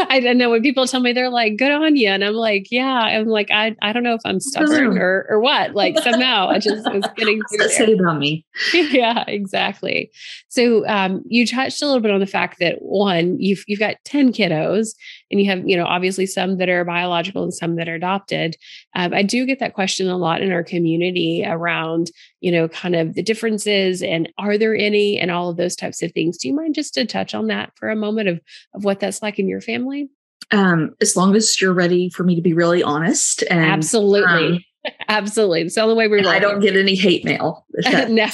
I 0.10 0.20
don't 0.20 0.38
know 0.38 0.50
when 0.50 0.62
people 0.62 0.88
tell 0.88 1.02
me 1.02 1.14
they're 1.14 1.30
like, 1.30 1.58
good 1.58 1.72
on 1.72 1.96
you. 1.96 2.10
And 2.10 2.24
I'm 2.24 2.34
like, 2.34 2.72
yeah, 2.72 2.94
I'm 2.94 3.28
like, 3.28 3.52
I, 3.52 3.76
I 3.82 3.94
don't 3.94 4.04
know 4.04 4.16
if 4.16 4.22
I'm 4.26 4.40
stubborn 4.40 4.98
or, 4.98 5.26
or 5.30 5.40
what. 5.40 5.76
Like 5.76 5.98
somehow 6.00 6.48
I 6.50 6.60
just 6.60 6.92
was 6.92 7.06
getting 7.16 7.42
say 7.68 7.94
about 7.94 8.18
me. 8.18 8.46
yeah, 8.74 9.24
exactly. 9.28 10.12
So 10.48 10.88
um, 10.88 11.24
you 11.28 11.46
touched 11.46 11.82
a 11.82 11.86
little 11.86 12.02
bit 12.02 12.12
on 12.12 12.20
the 12.20 12.26
fact 12.26 12.60
that 12.60 12.82
one, 12.82 13.40
you've 13.40 13.64
you've 13.68 13.80
got 13.80 13.98
10 14.06 14.34
kiddos 14.34 14.96
and 15.34 15.42
you 15.42 15.50
have, 15.50 15.68
you 15.68 15.76
know, 15.76 15.86
obviously 15.86 16.28
some 16.28 16.58
that 16.58 16.70
are 16.70 16.86
biological 16.86 17.42
and 17.42 17.54
some 17.54 17.76
that 17.78 17.90
are 17.90 17.96
adopted. 17.96 18.56
Um, 18.94 19.16
I 19.16 19.24
do 19.24 19.48
get 19.48 19.60
that 19.60 19.74
question 19.74 20.08
a 20.08 20.16
lot 20.16 20.44
in 20.44 20.52
our 20.52 20.64
community 20.64 21.44
around, 21.44 22.12
you 22.40 22.52
know, 22.52 22.68
kind 22.68 22.96
of 22.96 23.16
the 23.16 23.24
differences 23.24 24.04
and 24.04 24.32
are 24.38 24.60
there 24.60 24.76
any 24.76 25.20
and 25.20 25.32
all 25.32 25.50
of 25.50 25.58
those 25.58 25.76
types 25.76 26.04
of 26.04 26.12
things. 26.12 26.38
Do 26.38 26.48
you 26.48 26.54
mind 26.54 26.76
just 26.76 26.94
to 26.94 27.06
touch 27.08 27.34
on 27.34 27.48
that 27.48 27.72
for 27.76 27.90
a 27.90 27.96
moment 27.96 28.30
of 28.30 28.42
of 28.76 28.84
what 28.84 29.00
that's 29.00 29.24
like 29.24 29.40
in 29.40 29.48
your 29.48 29.60
family? 29.60 30.08
Um, 30.52 30.92
as 31.02 31.18
long 31.18 31.36
as 31.36 31.60
you're 31.60 31.74
ready 31.74 32.10
for 32.10 32.24
me 32.24 32.36
to 32.36 32.42
be 32.44 32.54
really 32.54 32.84
honest 32.84 33.44
and 33.50 33.60
absolutely. 33.60 34.56
Um, 34.56 34.60
Absolutely. 35.08 35.62
It's 35.62 35.76
the 35.76 35.82
only 35.82 35.96
way 35.96 36.10
we 36.10 36.20
I 36.28 36.40
don't 36.40 36.60
get 36.60 36.76
any 36.76 36.94
hate 36.94 37.24
mail. 37.24 37.66
no. 37.86 38.28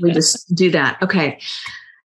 we 0.00 0.12
just 0.12 0.54
do 0.54 0.70
that. 0.70 1.02
Okay. 1.02 1.40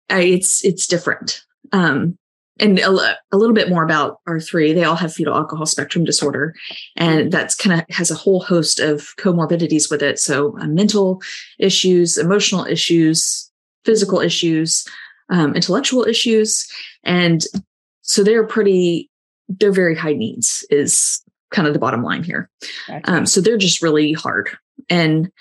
it's 0.07 0.63
it's 0.63 0.85
different. 0.85 1.43
Um, 1.71 2.15
and 2.61 2.79
a, 2.79 3.17
a, 3.31 3.37
little 3.37 3.55
bit 3.55 3.69
more 3.69 3.83
about 3.83 4.19
our 4.27 4.39
three. 4.39 4.71
They 4.71 4.83
all 4.83 4.95
have 4.95 5.13
fetal 5.13 5.35
alcohol 5.35 5.65
spectrum 5.65 6.05
disorder, 6.05 6.53
and 6.95 7.31
that's 7.31 7.55
kind 7.55 7.79
of 7.79 7.95
has 7.95 8.11
a 8.11 8.15
whole 8.15 8.41
host 8.41 8.79
of 8.79 9.07
comorbidities 9.17 9.89
with 9.89 10.01
it. 10.01 10.19
So, 10.19 10.57
uh, 10.59 10.67
mental 10.67 11.21
issues, 11.59 12.17
emotional 12.17 12.65
issues, 12.65 13.51
physical 13.83 14.21
issues, 14.21 14.87
um, 15.29 15.55
intellectual 15.55 16.05
issues, 16.05 16.67
and 17.03 17.43
so 18.01 18.23
they're 18.23 18.45
pretty, 18.45 19.09
they're 19.49 19.71
very 19.71 19.95
high 19.95 20.13
needs, 20.13 20.65
is 20.69 21.21
kind 21.49 21.67
of 21.67 21.73
the 21.73 21.79
bottom 21.79 22.03
line 22.03 22.23
here. 22.23 22.49
Um, 23.05 23.25
so 23.25 23.41
they're 23.41 23.57
just 23.57 23.81
really 23.81 24.13
hard. 24.13 24.49
And 24.89 25.31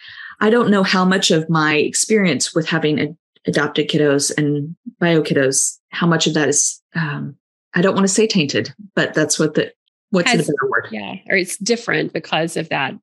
I 0.40 0.50
don't 0.50 0.70
know 0.70 0.82
how 0.82 1.04
much 1.04 1.30
of 1.30 1.48
my 1.48 1.76
experience 1.76 2.54
with 2.54 2.68
having 2.68 2.98
a, 2.98 3.16
adopted 3.46 3.88
kiddos 3.88 4.36
and 4.36 4.76
bio 4.98 5.22
kiddos, 5.22 5.78
how 5.90 6.06
much 6.06 6.26
of 6.26 6.34
that 6.34 6.48
is, 6.48 6.80
um, 6.94 7.36
I 7.74 7.82
don't 7.82 7.94
want 7.94 8.04
to 8.04 8.12
say 8.12 8.26
tainted, 8.26 8.74
but 8.94 9.14
that's 9.14 9.38
what 9.38 9.54
the, 9.54 9.72
what's 10.10 10.30
Has, 10.30 10.46
the 10.46 10.52
better 10.52 10.70
word? 10.70 10.88
Yeah. 10.90 11.16
Or 11.28 11.36
it's 11.36 11.56
different 11.56 12.12
because 12.12 12.56
of 12.56 12.68
that 12.68 12.94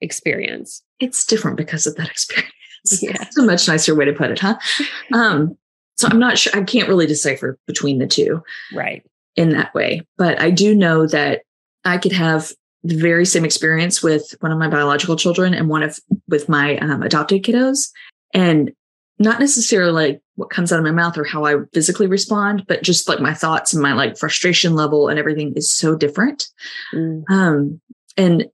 experience. 0.00 0.82
It's 0.98 1.24
different 1.24 1.56
because 1.56 1.86
of 1.86 1.96
that 1.96 2.08
experience. 2.08 2.52
Yeah. 3.02 3.12
That's 3.12 3.36
a 3.36 3.42
much 3.42 3.68
nicer 3.68 3.94
way 3.94 4.06
to 4.06 4.12
put 4.14 4.30
it, 4.30 4.38
huh? 4.38 4.56
um, 5.12 5.54
so 5.98 6.08
I'm 6.10 6.18
not 6.18 6.38
sure, 6.38 6.56
I 6.56 6.62
can't 6.62 6.88
really 6.88 7.06
decipher 7.06 7.58
between 7.66 7.98
the 7.98 8.06
two. 8.06 8.42
Right. 8.72 9.04
In 9.36 9.50
that 9.50 9.74
way. 9.74 10.06
But 10.16 10.40
I 10.40 10.48
do 10.50 10.74
know 10.74 11.06
that 11.06 11.42
I 11.84 11.98
could 11.98 12.12
have 12.12 12.52
the 12.82 12.96
very 12.96 13.26
same 13.26 13.44
experience 13.44 14.02
with 14.02 14.34
one 14.40 14.50
of 14.50 14.58
my 14.58 14.68
biological 14.68 15.16
children 15.16 15.52
and 15.52 15.68
one 15.68 15.82
of 15.82 15.98
with 16.26 16.48
my 16.48 16.78
um, 16.78 17.02
adopted 17.02 17.42
kiddos. 17.42 17.90
And 18.32 18.72
not 19.20 19.38
necessarily 19.38 19.92
like 19.92 20.22
what 20.36 20.48
comes 20.48 20.72
out 20.72 20.78
of 20.78 20.84
my 20.84 20.90
mouth 20.90 21.16
or 21.18 21.24
how 21.24 21.44
I 21.44 21.56
physically 21.74 22.06
respond, 22.06 22.64
but 22.66 22.82
just 22.82 23.06
like 23.06 23.20
my 23.20 23.34
thoughts 23.34 23.74
and 23.74 23.82
my 23.82 23.92
like 23.92 24.16
frustration 24.16 24.74
level 24.74 25.08
and 25.08 25.18
everything 25.18 25.52
is 25.54 25.70
so 25.70 25.94
different. 25.94 26.48
Mm. 26.94 27.22
Um, 27.28 27.80
and 28.16 28.46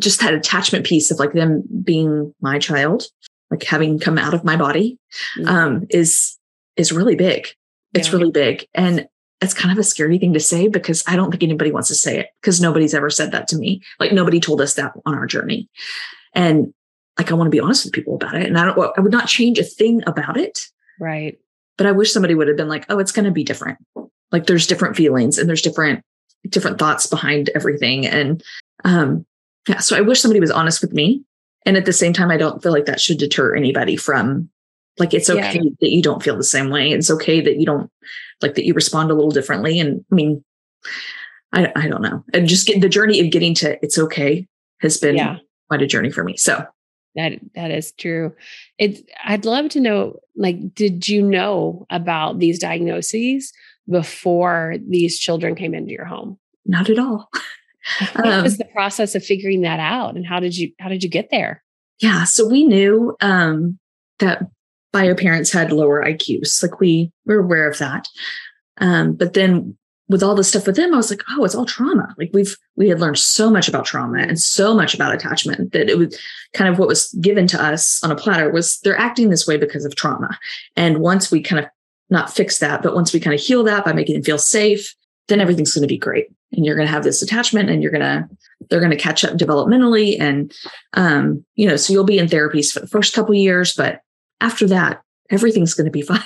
just 0.00 0.20
that 0.20 0.32
attachment 0.32 0.86
piece 0.86 1.10
of 1.10 1.18
like 1.18 1.34
them 1.34 1.62
being 1.84 2.34
my 2.40 2.58
child, 2.58 3.04
like 3.50 3.62
having 3.62 3.98
come 3.98 4.16
out 4.16 4.32
of 4.32 4.42
my 4.42 4.56
body, 4.56 4.98
mm. 5.38 5.46
um, 5.46 5.86
is 5.90 6.38
is 6.76 6.92
really 6.92 7.14
big. 7.14 7.48
It's 7.92 8.08
yeah. 8.08 8.14
really 8.14 8.30
big. 8.30 8.66
And 8.74 9.06
it's 9.42 9.54
kind 9.54 9.70
of 9.70 9.78
a 9.78 9.84
scary 9.84 10.18
thing 10.18 10.32
to 10.32 10.40
say 10.40 10.66
because 10.66 11.04
I 11.06 11.14
don't 11.14 11.30
think 11.30 11.42
anybody 11.42 11.72
wants 11.72 11.88
to 11.88 11.94
say 11.94 12.18
it 12.18 12.28
because 12.40 12.58
nobody's 12.58 12.94
ever 12.94 13.10
said 13.10 13.32
that 13.32 13.48
to 13.48 13.58
me. 13.58 13.82
Like 14.00 14.12
nobody 14.12 14.40
told 14.40 14.62
us 14.62 14.74
that 14.74 14.92
on 15.04 15.14
our 15.14 15.26
journey. 15.26 15.68
And 16.32 16.72
like 17.18 17.30
I 17.30 17.34
want 17.34 17.46
to 17.46 17.50
be 17.50 17.60
honest 17.60 17.84
with 17.84 17.94
people 17.94 18.14
about 18.14 18.34
it. 18.34 18.46
And 18.46 18.58
I 18.58 18.64
don't 18.64 18.98
I 18.98 19.00
would 19.00 19.12
not 19.12 19.28
change 19.28 19.58
a 19.58 19.64
thing 19.64 20.02
about 20.06 20.36
it. 20.36 20.60
Right. 21.00 21.38
But 21.76 21.86
I 21.86 21.92
wish 21.92 22.12
somebody 22.12 22.34
would 22.34 22.48
have 22.48 22.56
been 22.56 22.68
like, 22.68 22.86
oh, 22.88 22.98
it's 22.98 23.12
gonna 23.12 23.30
be 23.30 23.44
different. 23.44 23.78
Like 24.32 24.46
there's 24.46 24.66
different 24.66 24.96
feelings 24.96 25.38
and 25.38 25.48
there's 25.48 25.62
different 25.62 26.02
different 26.48 26.78
thoughts 26.78 27.06
behind 27.06 27.50
everything. 27.54 28.06
And 28.06 28.42
um 28.84 29.24
yeah, 29.68 29.78
so 29.78 29.96
I 29.96 30.00
wish 30.00 30.20
somebody 30.20 30.40
was 30.40 30.50
honest 30.50 30.80
with 30.80 30.92
me. 30.92 31.24
And 31.64 31.76
at 31.76 31.84
the 31.84 31.92
same 31.92 32.12
time, 32.12 32.30
I 32.30 32.36
don't 32.36 32.62
feel 32.62 32.70
like 32.70 32.86
that 32.86 33.00
should 33.00 33.18
deter 33.18 33.56
anybody 33.56 33.96
from 33.96 34.48
like 34.98 35.12
it's 35.12 35.28
okay 35.28 35.60
yeah. 35.60 35.70
that 35.80 35.90
you 35.90 36.02
don't 36.02 36.22
feel 36.22 36.36
the 36.36 36.44
same 36.44 36.70
way. 36.70 36.90
It's 36.90 37.10
okay 37.10 37.40
that 37.40 37.58
you 37.58 37.66
don't 37.66 37.90
like 38.40 38.54
that 38.54 38.64
you 38.64 38.74
respond 38.74 39.10
a 39.10 39.14
little 39.14 39.30
differently. 39.30 39.80
And 39.80 40.04
I 40.10 40.14
mean, 40.14 40.44
I, 41.52 41.72
I 41.74 41.88
don't 41.88 42.02
know. 42.02 42.24
And 42.32 42.48
just 42.48 42.66
get 42.66 42.80
the 42.80 42.88
journey 42.88 43.20
of 43.20 43.30
getting 43.30 43.54
to 43.56 43.78
it's 43.82 43.98
okay 43.98 44.46
has 44.80 44.98
been 44.98 45.16
yeah. 45.16 45.38
quite 45.68 45.82
a 45.82 45.86
journey 45.86 46.10
for 46.10 46.22
me. 46.22 46.36
So 46.36 46.64
that 47.16 47.32
that 47.54 47.70
is 47.70 47.92
true. 47.92 48.34
It 48.78 49.08
I'd 49.24 49.44
love 49.44 49.68
to 49.70 49.80
know 49.80 50.20
like 50.36 50.74
did 50.74 51.08
you 51.08 51.22
know 51.22 51.86
about 51.90 52.38
these 52.38 52.58
diagnoses 52.58 53.52
before 53.90 54.76
these 54.88 55.18
children 55.18 55.54
came 55.54 55.74
into 55.74 55.92
your 55.92 56.04
home? 56.04 56.38
Not 56.64 56.90
at 56.90 56.98
all. 56.98 57.28
what 58.14 58.26
um, 58.26 58.42
was 58.42 58.58
the 58.58 58.64
process 58.66 59.14
of 59.14 59.24
figuring 59.24 59.62
that 59.62 59.80
out 59.80 60.16
and 60.16 60.26
how 60.26 60.40
did 60.40 60.56
you 60.56 60.72
how 60.78 60.88
did 60.88 61.02
you 61.02 61.10
get 61.10 61.30
there? 61.30 61.62
Yeah, 62.00 62.24
so 62.24 62.46
we 62.46 62.64
knew 62.66 63.16
um, 63.20 63.78
that 64.18 64.42
bio 64.92 65.14
parents 65.14 65.52
had 65.52 65.72
lower 65.72 66.04
IQs. 66.04 66.62
Like 66.62 66.80
we 66.80 67.10
were 67.24 67.38
aware 67.38 67.68
of 67.68 67.78
that. 67.78 68.08
Um, 68.78 69.14
but 69.14 69.32
then 69.32 69.76
with 70.08 70.22
all 70.22 70.34
the 70.34 70.44
stuff 70.44 70.66
with 70.66 70.76
them, 70.76 70.94
I 70.94 70.96
was 70.96 71.10
like, 71.10 71.22
oh, 71.30 71.44
it's 71.44 71.54
all 71.54 71.66
trauma. 71.66 72.14
Like 72.16 72.30
we've 72.32 72.56
we 72.76 72.88
had 72.88 73.00
learned 73.00 73.18
so 73.18 73.50
much 73.50 73.68
about 73.68 73.84
trauma 73.84 74.18
and 74.18 74.38
so 74.38 74.74
much 74.74 74.94
about 74.94 75.14
attachment 75.14 75.72
that 75.72 75.88
it 75.88 75.98
was 75.98 76.18
kind 76.54 76.70
of 76.70 76.78
what 76.78 76.88
was 76.88 77.12
given 77.20 77.46
to 77.48 77.62
us 77.62 78.02
on 78.04 78.12
a 78.12 78.16
platter 78.16 78.50
was 78.50 78.78
they're 78.80 78.98
acting 78.98 79.30
this 79.30 79.46
way 79.46 79.56
because 79.56 79.84
of 79.84 79.96
trauma. 79.96 80.38
And 80.76 80.98
once 80.98 81.30
we 81.30 81.42
kind 81.42 81.64
of 81.64 81.70
not 82.08 82.32
fix 82.32 82.58
that, 82.58 82.82
but 82.82 82.94
once 82.94 83.12
we 83.12 83.20
kind 83.20 83.34
of 83.34 83.40
heal 83.40 83.64
that 83.64 83.84
by 83.84 83.92
making 83.92 84.14
them 84.14 84.22
feel 84.22 84.38
safe, 84.38 84.94
then 85.28 85.40
everything's 85.40 85.74
going 85.74 85.82
to 85.82 85.88
be 85.88 85.98
great. 85.98 86.28
And 86.52 86.64
you're 86.64 86.76
going 86.76 86.86
to 86.86 86.92
have 86.92 87.02
this 87.02 87.20
attachment 87.20 87.68
and 87.68 87.82
you're 87.82 87.92
going 87.92 88.02
to 88.02 88.28
they're 88.70 88.80
going 88.80 88.90
to 88.90 88.96
catch 88.96 89.24
up 89.24 89.36
developmentally 89.36 90.16
and 90.18 90.52
um 90.94 91.44
you 91.54 91.68
know 91.68 91.76
so 91.76 91.92
you'll 91.92 92.04
be 92.04 92.18
in 92.18 92.26
therapies 92.26 92.72
for 92.72 92.80
the 92.80 92.86
first 92.86 93.14
couple 93.14 93.34
years 93.34 93.74
but 93.74 94.00
after 94.40 94.66
that 94.66 95.02
everything's 95.30 95.74
going 95.74 95.84
to 95.84 95.90
be 95.90 96.02
fine 96.02 96.20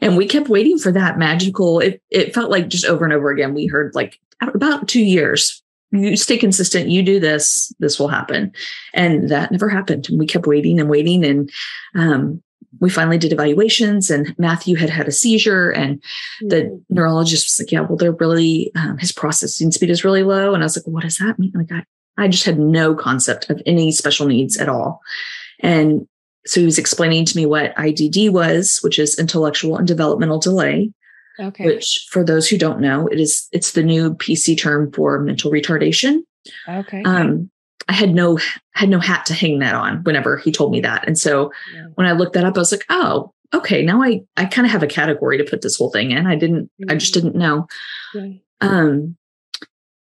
and 0.00 0.16
we 0.16 0.26
kept 0.26 0.48
waiting 0.48 0.78
for 0.78 0.92
that 0.92 1.18
magical 1.18 1.80
it, 1.80 2.02
it 2.10 2.34
felt 2.34 2.50
like 2.50 2.68
just 2.68 2.84
over 2.84 3.04
and 3.04 3.12
over 3.12 3.30
again 3.30 3.54
we 3.54 3.66
heard 3.66 3.94
like 3.94 4.18
about 4.40 4.88
two 4.88 5.02
years 5.02 5.62
you 5.92 6.16
stay 6.16 6.36
consistent 6.36 6.88
you 6.88 7.02
do 7.02 7.20
this 7.20 7.72
this 7.78 7.98
will 7.98 8.08
happen. 8.08 8.52
And 8.94 9.28
that 9.30 9.52
never 9.52 9.68
happened. 9.68 10.08
And 10.08 10.18
we 10.18 10.26
kept 10.26 10.46
waiting 10.46 10.80
and 10.80 10.88
waiting 10.88 11.24
and 11.24 11.50
um, 11.94 12.42
we 12.80 12.90
finally 12.90 13.16
did 13.16 13.32
evaluations 13.32 14.10
and 14.10 14.34
matthew 14.38 14.76
had 14.76 14.90
had 14.90 15.08
a 15.08 15.12
seizure 15.12 15.70
and 15.70 16.02
the 16.42 16.56
mm-hmm. 16.56 16.94
neurologist 16.94 17.46
was 17.46 17.64
like 17.64 17.72
yeah 17.72 17.80
well 17.80 17.96
they're 17.96 18.12
really 18.12 18.70
um, 18.74 18.98
his 18.98 19.12
processing 19.12 19.72
speed 19.72 19.90
is 19.90 20.04
really 20.04 20.22
low. 20.22 20.54
And 20.54 20.62
i 20.62 20.66
was 20.66 20.76
like 20.76 20.86
what 20.86 21.02
does 21.02 21.18
that 21.18 21.38
mean? 21.38 21.52
Like 21.54 21.72
I, 21.72 21.84
I 22.24 22.28
just 22.28 22.44
had 22.44 22.58
no 22.58 22.94
concept 22.94 23.48
of 23.50 23.62
any 23.66 23.92
special 23.92 24.26
needs 24.26 24.56
at 24.58 24.68
all. 24.68 25.00
And 25.60 26.06
so 26.46 26.60
he 26.60 26.66
was 26.66 26.78
explaining 26.78 27.24
to 27.24 27.36
me 27.36 27.46
what 27.46 27.74
IDD 27.76 28.30
was, 28.30 28.78
which 28.82 28.98
is 28.98 29.18
intellectual 29.18 29.76
and 29.76 29.86
developmental 29.86 30.38
delay. 30.38 30.92
Okay. 31.38 31.66
Which, 31.66 32.06
for 32.10 32.24
those 32.24 32.48
who 32.48 32.56
don't 32.56 32.80
know, 32.80 33.06
it 33.08 33.20
is 33.20 33.48
it's 33.52 33.72
the 33.72 33.82
new 33.82 34.14
PC 34.14 34.58
term 34.58 34.90
for 34.92 35.18
mental 35.18 35.50
retardation. 35.50 36.20
Okay. 36.68 37.02
Um, 37.04 37.50
I 37.88 37.92
had 37.92 38.14
no 38.14 38.38
had 38.72 38.88
no 38.88 38.98
hat 38.98 39.26
to 39.26 39.34
hang 39.34 39.58
that 39.58 39.74
on 39.74 40.02
whenever 40.04 40.38
he 40.38 40.50
told 40.50 40.72
me 40.72 40.80
that, 40.80 41.06
and 41.06 41.18
so 41.18 41.52
yeah. 41.74 41.86
when 41.94 42.06
I 42.06 42.12
looked 42.12 42.32
that 42.34 42.44
up, 42.44 42.56
I 42.56 42.60
was 42.60 42.72
like, 42.72 42.86
oh, 42.88 43.32
okay. 43.52 43.82
Now 43.82 44.02
I 44.02 44.22
I 44.36 44.46
kind 44.46 44.66
of 44.66 44.72
have 44.72 44.82
a 44.82 44.88
category 44.88 45.36
to 45.36 45.44
put 45.44 45.62
this 45.62 45.76
whole 45.76 45.90
thing 45.90 46.10
in. 46.10 46.26
I 46.26 46.36
didn't. 46.36 46.70
Mm-hmm. 46.80 46.90
I 46.90 46.94
just 46.94 47.12
mm-hmm. 47.12 47.26
didn't 47.26 47.38
know. 47.38 47.66
Yeah. 48.14 48.30
Um, 48.62 49.16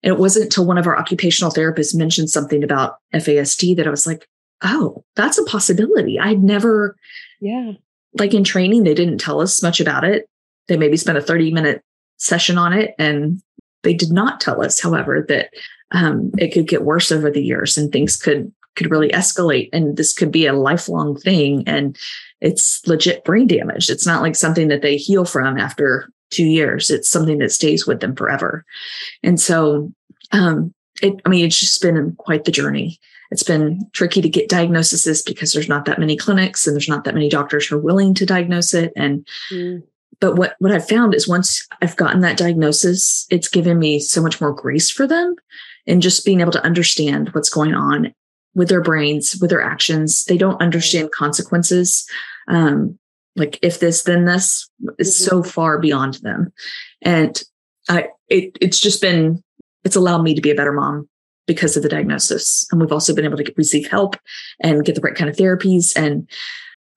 it 0.01 0.17
wasn't 0.17 0.45
until 0.45 0.65
one 0.65 0.79
of 0.79 0.87
our 0.87 0.97
occupational 0.97 1.51
therapists 1.51 1.95
mentioned 1.95 2.29
something 2.29 2.63
about 2.63 2.95
FASD 3.13 3.75
that 3.77 3.85
I 3.85 3.91
was 3.91 4.07
like, 4.07 4.27
oh, 4.63 5.03
that's 5.15 5.37
a 5.37 5.43
possibility. 5.45 6.19
I'd 6.19 6.43
never, 6.43 6.95
yeah. 7.39 7.73
Like 8.19 8.33
in 8.33 8.43
training, 8.43 8.83
they 8.83 8.93
didn't 8.93 9.19
tell 9.19 9.41
us 9.41 9.63
much 9.63 9.79
about 9.79 10.03
it. 10.03 10.27
They 10.67 10.77
maybe 10.77 10.97
spent 10.97 11.17
a 11.17 11.21
30 11.21 11.51
minute 11.51 11.81
session 12.17 12.57
on 12.57 12.73
it. 12.73 12.93
And 12.99 13.41
they 13.83 13.93
did 13.93 14.11
not 14.11 14.39
tell 14.39 14.63
us, 14.63 14.79
however, 14.79 15.25
that 15.27 15.49
um, 15.91 16.31
it 16.37 16.53
could 16.53 16.67
get 16.67 16.83
worse 16.83 17.11
over 17.11 17.29
the 17.29 17.43
years 17.43 17.77
and 17.77 17.91
things 17.91 18.15
could 18.17 18.51
could 18.77 18.89
really 18.89 19.09
escalate 19.09 19.69
and 19.73 19.97
this 19.97 20.13
could 20.13 20.31
be 20.31 20.45
a 20.45 20.53
lifelong 20.53 21.17
thing 21.17 21.61
and 21.67 21.97
it's 22.39 22.81
legit 22.87 23.23
brain 23.25 23.45
damage 23.45 23.89
it's 23.89 24.07
not 24.07 24.21
like 24.21 24.33
something 24.33 24.69
that 24.69 24.81
they 24.81 24.95
heal 24.95 25.25
from 25.25 25.57
after 25.57 26.09
two 26.29 26.45
years 26.45 26.89
it's 26.89 27.09
something 27.09 27.39
that 27.39 27.51
stays 27.51 27.85
with 27.85 27.99
them 27.99 28.15
forever 28.15 28.63
and 29.23 29.41
so 29.41 29.91
um 30.31 30.73
it 31.01 31.21
i 31.25 31.29
mean 31.29 31.45
it's 31.45 31.59
just 31.59 31.81
been 31.81 32.15
quite 32.15 32.45
the 32.45 32.51
journey 32.51 32.97
it's 33.31 33.43
been 33.43 33.89
tricky 33.93 34.21
to 34.21 34.29
get 34.29 34.49
diagnoses 34.49 35.21
because 35.21 35.53
there's 35.53 35.69
not 35.69 35.85
that 35.85 35.99
many 35.99 36.17
clinics 36.17 36.67
and 36.67 36.75
there's 36.75 36.89
not 36.89 37.05
that 37.05 37.13
many 37.13 37.29
doctors 37.29 37.65
who 37.65 37.77
are 37.77 37.81
willing 37.81 38.13
to 38.15 38.25
diagnose 38.25 38.73
it. 38.73 38.91
And 38.95 39.25
mm. 39.51 39.81
but 40.19 40.35
what 40.35 40.55
what 40.59 40.71
I've 40.71 40.87
found 40.87 41.15
is 41.15 41.27
once 41.27 41.65
I've 41.81 41.95
gotten 41.95 42.19
that 42.21 42.37
diagnosis, 42.37 43.25
it's 43.31 43.47
given 43.47 43.79
me 43.79 43.99
so 43.99 44.21
much 44.21 44.41
more 44.41 44.53
grace 44.53 44.91
for 44.91 45.07
them 45.07 45.35
and 45.87 46.01
just 46.01 46.25
being 46.25 46.41
able 46.41 46.51
to 46.51 46.63
understand 46.63 47.29
what's 47.29 47.49
going 47.49 47.73
on 47.73 48.13
with 48.53 48.67
their 48.67 48.81
brains, 48.81 49.37
with 49.39 49.49
their 49.49 49.61
actions. 49.61 50.25
They 50.25 50.37
don't 50.37 50.61
understand 50.61 51.11
consequences. 51.11 52.05
Um, 52.49 52.99
like 53.37 53.57
if 53.61 53.79
this, 53.79 54.03
then 54.03 54.25
this 54.25 54.69
is 54.99 55.15
mm-hmm. 55.15 55.29
so 55.29 55.43
far 55.43 55.79
beyond 55.79 56.15
them. 56.15 56.51
And 57.01 57.41
I, 57.89 58.09
it, 58.27 58.57
it's 58.59 58.79
just 58.79 59.01
been, 59.01 59.41
it's 59.85 59.95
allowed 59.95 60.21
me 60.21 60.35
to 60.35 60.41
be 60.41 60.51
a 60.51 60.55
better 60.55 60.73
mom 60.73 61.07
because 61.51 61.75
of 61.75 61.83
the 61.83 61.89
diagnosis. 61.89 62.65
And 62.71 62.79
we've 62.79 62.93
also 62.93 63.13
been 63.13 63.25
able 63.25 63.37
to 63.37 63.53
receive 63.57 63.87
help 63.89 64.15
and 64.61 64.85
get 64.85 64.95
the 64.95 65.01
right 65.01 65.15
kind 65.15 65.29
of 65.29 65.35
therapies. 65.35 65.91
And 65.97 66.29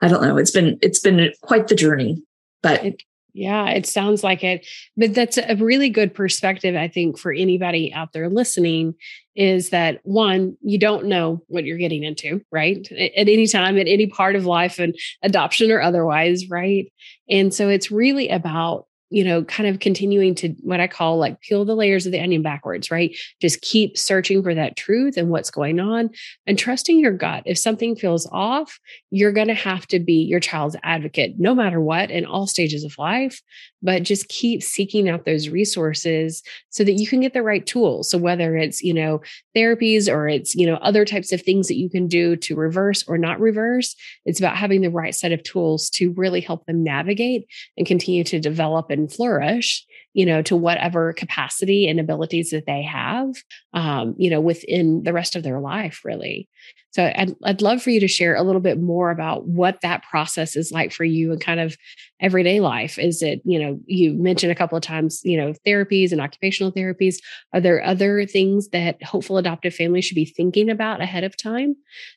I 0.00 0.06
don't 0.06 0.22
know, 0.22 0.36
it's 0.36 0.52
been, 0.52 0.78
it's 0.80 1.00
been 1.00 1.32
quite 1.42 1.66
the 1.66 1.74
journey, 1.74 2.22
but 2.62 2.84
it, 2.84 3.02
yeah, 3.32 3.70
it 3.70 3.84
sounds 3.84 4.22
like 4.22 4.44
it. 4.44 4.64
But 4.96 5.12
that's 5.12 5.38
a 5.38 5.56
really 5.56 5.90
good 5.90 6.14
perspective, 6.14 6.76
I 6.76 6.86
think, 6.86 7.18
for 7.18 7.32
anybody 7.32 7.92
out 7.92 8.12
there 8.12 8.28
listening 8.28 8.94
is 9.34 9.70
that 9.70 9.98
one, 10.04 10.56
you 10.62 10.78
don't 10.78 11.06
know 11.06 11.42
what 11.48 11.64
you're 11.64 11.76
getting 11.76 12.04
into, 12.04 12.40
right? 12.52 12.86
At 12.92 13.28
any 13.28 13.48
time, 13.48 13.76
at 13.76 13.88
any 13.88 14.06
part 14.06 14.36
of 14.36 14.46
life 14.46 14.78
and 14.78 14.94
adoption 15.22 15.72
or 15.72 15.82
otherwise, 15.82 16.48
right? 16.48 16.92
And 17.28 17.52
so 17.52 17.68
it's 17.68 17.90
really 17.90 18.28
about 18.28 18.86
you 19.14 19.22
know, 19.22 19.44
kind 19.44 19.68
of 19.68 19.78
continuing 19.78 20.34
to 20.34 20.48
what 20.62 20.80
I 20.80 20.88
call 20.88 21.18
like 21.18 21.40
peel 21.40 21.64
the 21.64 21.76
layers 21.76 22.04
of 22.04 22.10
the 22.10 22.20
onion 22.20 22.42
backwards, 22.42 22.90
right? 22.90 23.16
Just 23.40 23.60
keep 23.60 23.96
searching 23.96 24.42
for 24.42 24.56
that 24.56 24.76
truth 24.76 25.16
and 25.16 25.30
what's 25.30 25.52
going 25.52 25.78
on 25.78 26.10
and 26.48 26.58
trusting 26.58 26.98
your 26.98 27.12
gut. 27.12 27.44
If 27.46 27.56
something 27.56 27.94
feels 27.94 28.28
off, 28.32 28.80
you're 29.12 29.30
going 29.30 29.46
to 29.46 29.54
have 29.54 29.86
to 29.86 30.00
be 30.00 30.14
your 30.14 30.40
child's 30.40 30.74
advocate 30.82 31.36
no 31.38 31.54
matter 31.54 31.80
what 31.80 32.10
in 32.10 32.26
all 32.26 32.48
stages 32.48 32.82
of 32.82 32.98
life, 32.98 33.40
but 33.84 34.02
just 34.02 34.28
keep 34.28 34.64
seeking 34.64 35.08
out 35.08 35.26
those 35.26 35.48
resources 35.48 36.42
so 36.70 36.82
that 36.82 36.94
you 36.94 37.06
can 37.06 37.20
get 37.20 37.34
the 37.34 37.42
right 37.42 37.64
tools. 37.64 38.10
So 38.10 38.18
whether 38.18 38.56
it's, 38.56 38.82
you 38.82 38.94
know, 38.94 39.20
therapies 39.54 40.12
or 40.12 40.26
it's, 40.26 40.56
you 40.56 40.66
know, 40.66 40.76
other 40.76 41.04
types 41.04 41.30
of 41.30 41.40
things 41.40 41.68
that 41.68 41.76
you 41.76 41.88
can 41.88 42.08
do 42.08 42.34
to 42.34 42.56
reverse 42.56 43.04
or 43.06 43.16
not 43.16 43.38
reverse, 43.38 43.94
it's 44.24 44.40
about 44.40 44.56
having 44.56 44.80
the 44.80 44.90
right 44.90 45.14
set 45.14 45.30
of 45.30 45.42
tools 45.44 45.88
to 45.90 46.12
really 46.14 46.40
help 46.40 46.66
them 46.66 46.82
navigate 46.82 47.46
and 47.76 47.86
continue 47.86 48.24
to 48.24 48.40
develop 48.40 48.90
and 48.90 49.03
flourish 49.08 49.86
you 50.14 50.24
know 50.24 50.40
to 50.40 50.56
whatever 50.56 51.12
capacity 51.12 51.86
and 51.86 52.00
abilities 52.00 52.50
that 52.50 52.66
they 52.66 52.82
have 52.82 53.34
um, 53.74 54.14
you 54.16 54.30
know 54.30 54.40
within 54.40 55.02
the 55.02 55.12
rest 55.12 55.36
of 55.36 55.42
their 55.42 55.60
life 55.60 56.00
really. 56.04 56.48
So 56.92 57.12
I'd, 57.12 57.34
I'd 57.42 57.60
love 57.60 57.82
for 57.82 57.90
you 57.90 57.98
to 57.98 58.06
share 58.06 58.36
a 58.36 58.44
little 58.44 58.60
bit 58.60 58.80
more 58.80 59.10
about 59.10 59.48
what 59.48 59.80
that 59.80 60.04
process 60.04 60.54
is 60.54 60.70
like 60.70 60.92
for 60.92 61.02
you 61.02 61.32
and 61.32 61.40
kind 61.40 61.58
of 61.58 61.76
everyday 62.20 62.60
life. 62.60 63.00
Is 63.00 63.20
it 63.20 63.42
you 63.44 63.58
know 63.58 63.80
you 63.86 64.14
mentioned 64.14 64.52
a 64.52 64.54
couple 64.54 64.78
of 64.78 64.82
times 64.82 65.20
you 65.24 65.36
know 65.36 65.52
therapies 65.66 66.12
and 66.12 66.20
occupational 66.20 66.72
therapies. 66.72 67.16
Are 67.52 67.60
there 67.60 67.84
other 67.84 68.24
things 68.24 68.68
that 68.68 69.02
hopeful 69.02 69.36
adoptive 69.36 69.74
families 69.74 70.04
should 70.04 70.14
be 70.14 70.24
thinking 70.24 70.70
about 70.70 71.02
ahead 71.02 71.24
of 71.24 71.36
time 71.36 71.74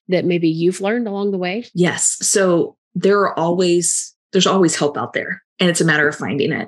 that 0.07 0.25
maybe 0.25 0.47
you've 0.47 0.81
learned 0.81 1.07
along 1.07 1.31
the 1.31 1.37
way? 1.37 1.65
Yes. 1.73 2.17
So 2.21 2.77
there 2.93 3.19
are 3.21 3.37
always 3.37 4.13
there's 4.31 4.47
always 4.47 4.75
help 4.75 4.97
out 4.97 5.13
there 5.13 5.41
and 5.59 5.69
it's 5.69 5.81
a 5.81 5.85
matter 5.85 6.07
of 6.07 6.15
finding 6.15 6.51
it 6.51 6.67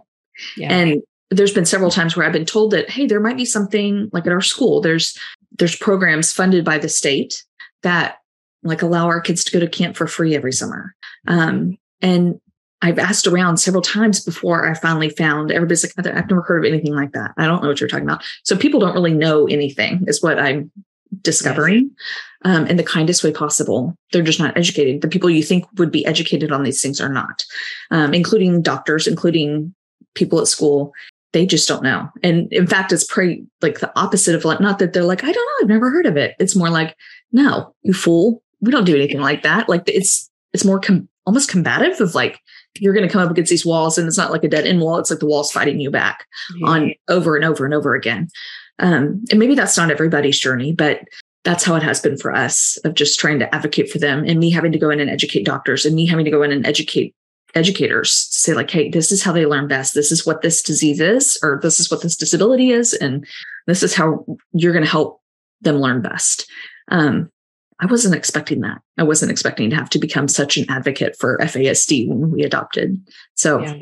yeah. 0.58 0.72
And 0.72 1.02
there's 1.32 1.54
been 1.54 1.66
several 1.66 1.92
times 1.92 2.16
where 2.16 2.26
I've 2.26 2.34
been 2.34 2.46
told 2.46 2.72
that, 2.72 2.90
hey, 2.90 3.06
there 3.06 3.20
might 3.20 3.38
be 3.38 3.46
something 3.46 4.10
like 4.14 4.26
at 4.26 4.34
our 4.34 4.42
school. 4.42 4.82
There's 4.82 5.18
there's 5.58 5.76
programs 5.76 6.32
funded 6.32 6.66
by 6.66 6.78
the 6.78 6.90
state 6.90 7.44
that 7.84 8.18
like 8.64 8.82
allow 8.82 9.06
our 9.08 9.22
kids 9.22 9.44
to 9.44 9.52
go 9.52 9.60
to 9.60 9.68
camp 9.68 9.96
for 9.96 10.08
free 10.08 10.36
every 10.36 10.52
summer. 10.52 10.96
Um, 11.28 11.78
and 12.02 12.40
I've 12.82 13.00
asked 13.00 13.28
around 13.28 13.58
several 13.58 13.82
times 13.82 14.24
before 14.24 14.70
I 14.70 14.74
finally 14.74 15.10
found 15.10 15.52
everybody's 15.52 15.84
like, 15.84 16.08
I've 16.08 16.30
never 16.30 16.42
heard 16.42 16.66
of 16.66 16.72
anything 16.72 16.96
like 16.96 17.12
that. 17.12 17.34
I 17.38 17.46
don't 17.46 17.62
know 17.62 17.68
what 17.68 17.80
you're 17.80 17.90
talking 17.90 18.06
about. 18.06 18.24
So 18.44 18.56
people 18.56 18.80
don't 18.80 18.94
really 18.94 19.14
know 19.14 19.48
anything, 19.48 20.06
is 20.08 20.24
what 20.24 20.40
I'm 20.40 20.72
discovering 21.22 21.92
yes. 22.46 22.56
um, 22.56 22.68
in 22.68 22.78
the 22.78 22.84
kindest 22.84 23.24
way 23.24 23.32
possible. 23.32 23.96
They're 24.12 24.22
just 24.24 24.40
not 24.40 24.58
educated. 24.58 25.02
The 25.02 25.10
people 25.10 25.30
you 25.30 25.44
think 25.44 25.66
would 25.78 25.92
be 25.92 26.06
educated 26.06 26.52
on 26.52 26.64
these 26.64 26.82
things 26.82 27.02
are 27.02 27.10
not, 27.12 27.44
um, 27.92 28.14
including 28.14 28.62
doctors, 28.62 29.08
including 29.08 29.74
people 30.16 30.40
at 30.40 30.48
school 30.48 30.94
they 31.32 31.46
just 31.46 31.68
don't 31.68 31.84
know. 31.84 32.10
And 32.24 32.52
in 32.52 32.68
fact 32.68 32.92
it's 32.92 33.04
pretty 33.04 33.46
like 33.62 33.80
the 33.80 33.92
opposite 34.00 34.36
of 34.36 34.46
like 34.46 34.60
not 34.60 34.80
that 34.80 34.94
they're 34.94 35.04
like 35.04 35.24
i 35.24 35.32
don't 35.32 35.36
know 35.36 35.64
i've 35.64 35.70
never 35.70 35.90
heard 35.90 36.06
of 36.06 36.18
it. 36.18 36.36
It's 36.40 36.56
more 36.56 36.70
like 36.70 36.96
no 37.32 37.74
you 37.84 37.94
fool. 37.94 38.42
We 38.62 38.72
don't 38.72 38.86
do 38.86 38.96
anything 38.96 39.22
like 39.22 39.44
that. 39.44 39.70
Like 39.70 39.84
it's 39.88 40.30
it's 40.54 40.66
more 40.66 40.80
com- 40.80 41.08
almost 41.26 41.50
combative 41.50 42.02
of 42.02 42.16
like 42.16 42.40
you're 42.80 42.94
going 42.94 43.08
to 43.08 43.12
come 43.12 43.22
up 43.22 43.30
against 43.30 43.50
these 43.50 43.66
walls 43.66 43.98
and 43.98 44.08
it's 44.08 44.18
not 44.18 44.32
like 44.32 44.44
a 44.44 44.48
dead 44.48 44.66
end 44.66 44.82
wall 44.82 44.98
it's 44.98 45.12
like 45.12 45.20
the 45.20 45.26
walls 45.26 45.52
fighting 45.52 45.80
you 45.80 45.92
back 45.92 46.26
on 46.64 46.94
over 47.08 47.36
and 47.36 47.46
over 47.46 47.66
and 47.66 47.74
over 47.74 47.94
again. 47.94 48.28
Um, 48.80 49.24
and 49.30 49.40
maybe 49.40 49.56
that's 49.56 49.78
not 49.78 49.92
everybody's 49.92 50.40
journey 50.40 50.74
but 50.74 51.02
that's 51.44 51.64
how 51.64 51.76
it 51.76 51.84
has 51.84 52.02
been 52.02 52.18
for 52.18 52.34
us 52.34 52.78
of 52.84 52.96
just 52.96 53.20
trying 53.20 53.40
to 53.40 53.56
advocate 53.56 53.90
for 53.90 53.98
them 53.98 54.24
and 54.26 54.40
me 54.40 54.50
having 54.50 54.72
to 54.72 54.80
go 54.80 54.90
in 54.90 55.00
and 55.00 55.10
educate 55.10 55.46
doctors 55.46 55.86
and 55.86 55.96
me 55.96 56.06
having 56.06 56.26
to 56.26 56.32
go 56.32 56.44
in 56.44 56.52
and 56.52 56.66
educate 56.66 57.16
educators 57.56 58.28
to 58.28 58.38
say 58.40 58.54
like 58.54 58.70
hey 58.70 58.90
this 58.90 59.12
is 59.12 59.24
how 59.24 59.32
they 59.32 59.46
learn 59.46 59.68
best 59.68 59.94
this 59.94 60.12
is 60.12 60.26
what 60.26 60.42
this 60.42 60.62
disease 60.62 61.00
is 61.00 61.38
or 61.42 61.60
this 61.64 61.80
is 61.80 61.90
what 61.90 62.02
this 62.02 62.16
disability 62.16 62.70
is 62.70 62.94
and 62.94 63.26
this 63.66 63.82
is 63.82 63.96
how 63.96 64.24
you're 64.54 64.74
going 64.74 64.86
to 64.86 64.90
help 64.90 65.22
them 65.62 65.78
learn 65.78 66.02
best 66.02 66.50
um, 66.92 67.32
I 67.80 67.86
wasn't 67.86 68.16
expecting 68.16 68.62
that. 68.62 68.82
I 68.98 69.04
wasn't 69.04 69.32
expecting 69.32 69.70
to 69.70 69.76
have 69.76 69.90
to 69.92 70.00
become 70.00 70.28
such 70.28 70.58
an 70.58 70.66
advocate 70.70 71.16
for 71.18 71.38
FASD 71.38 72.10
when 72.10 72.32
we 72.32 72.44
adopted. 72.44 73.00
So, 73.36 73.62
yeah. 73.62 73.80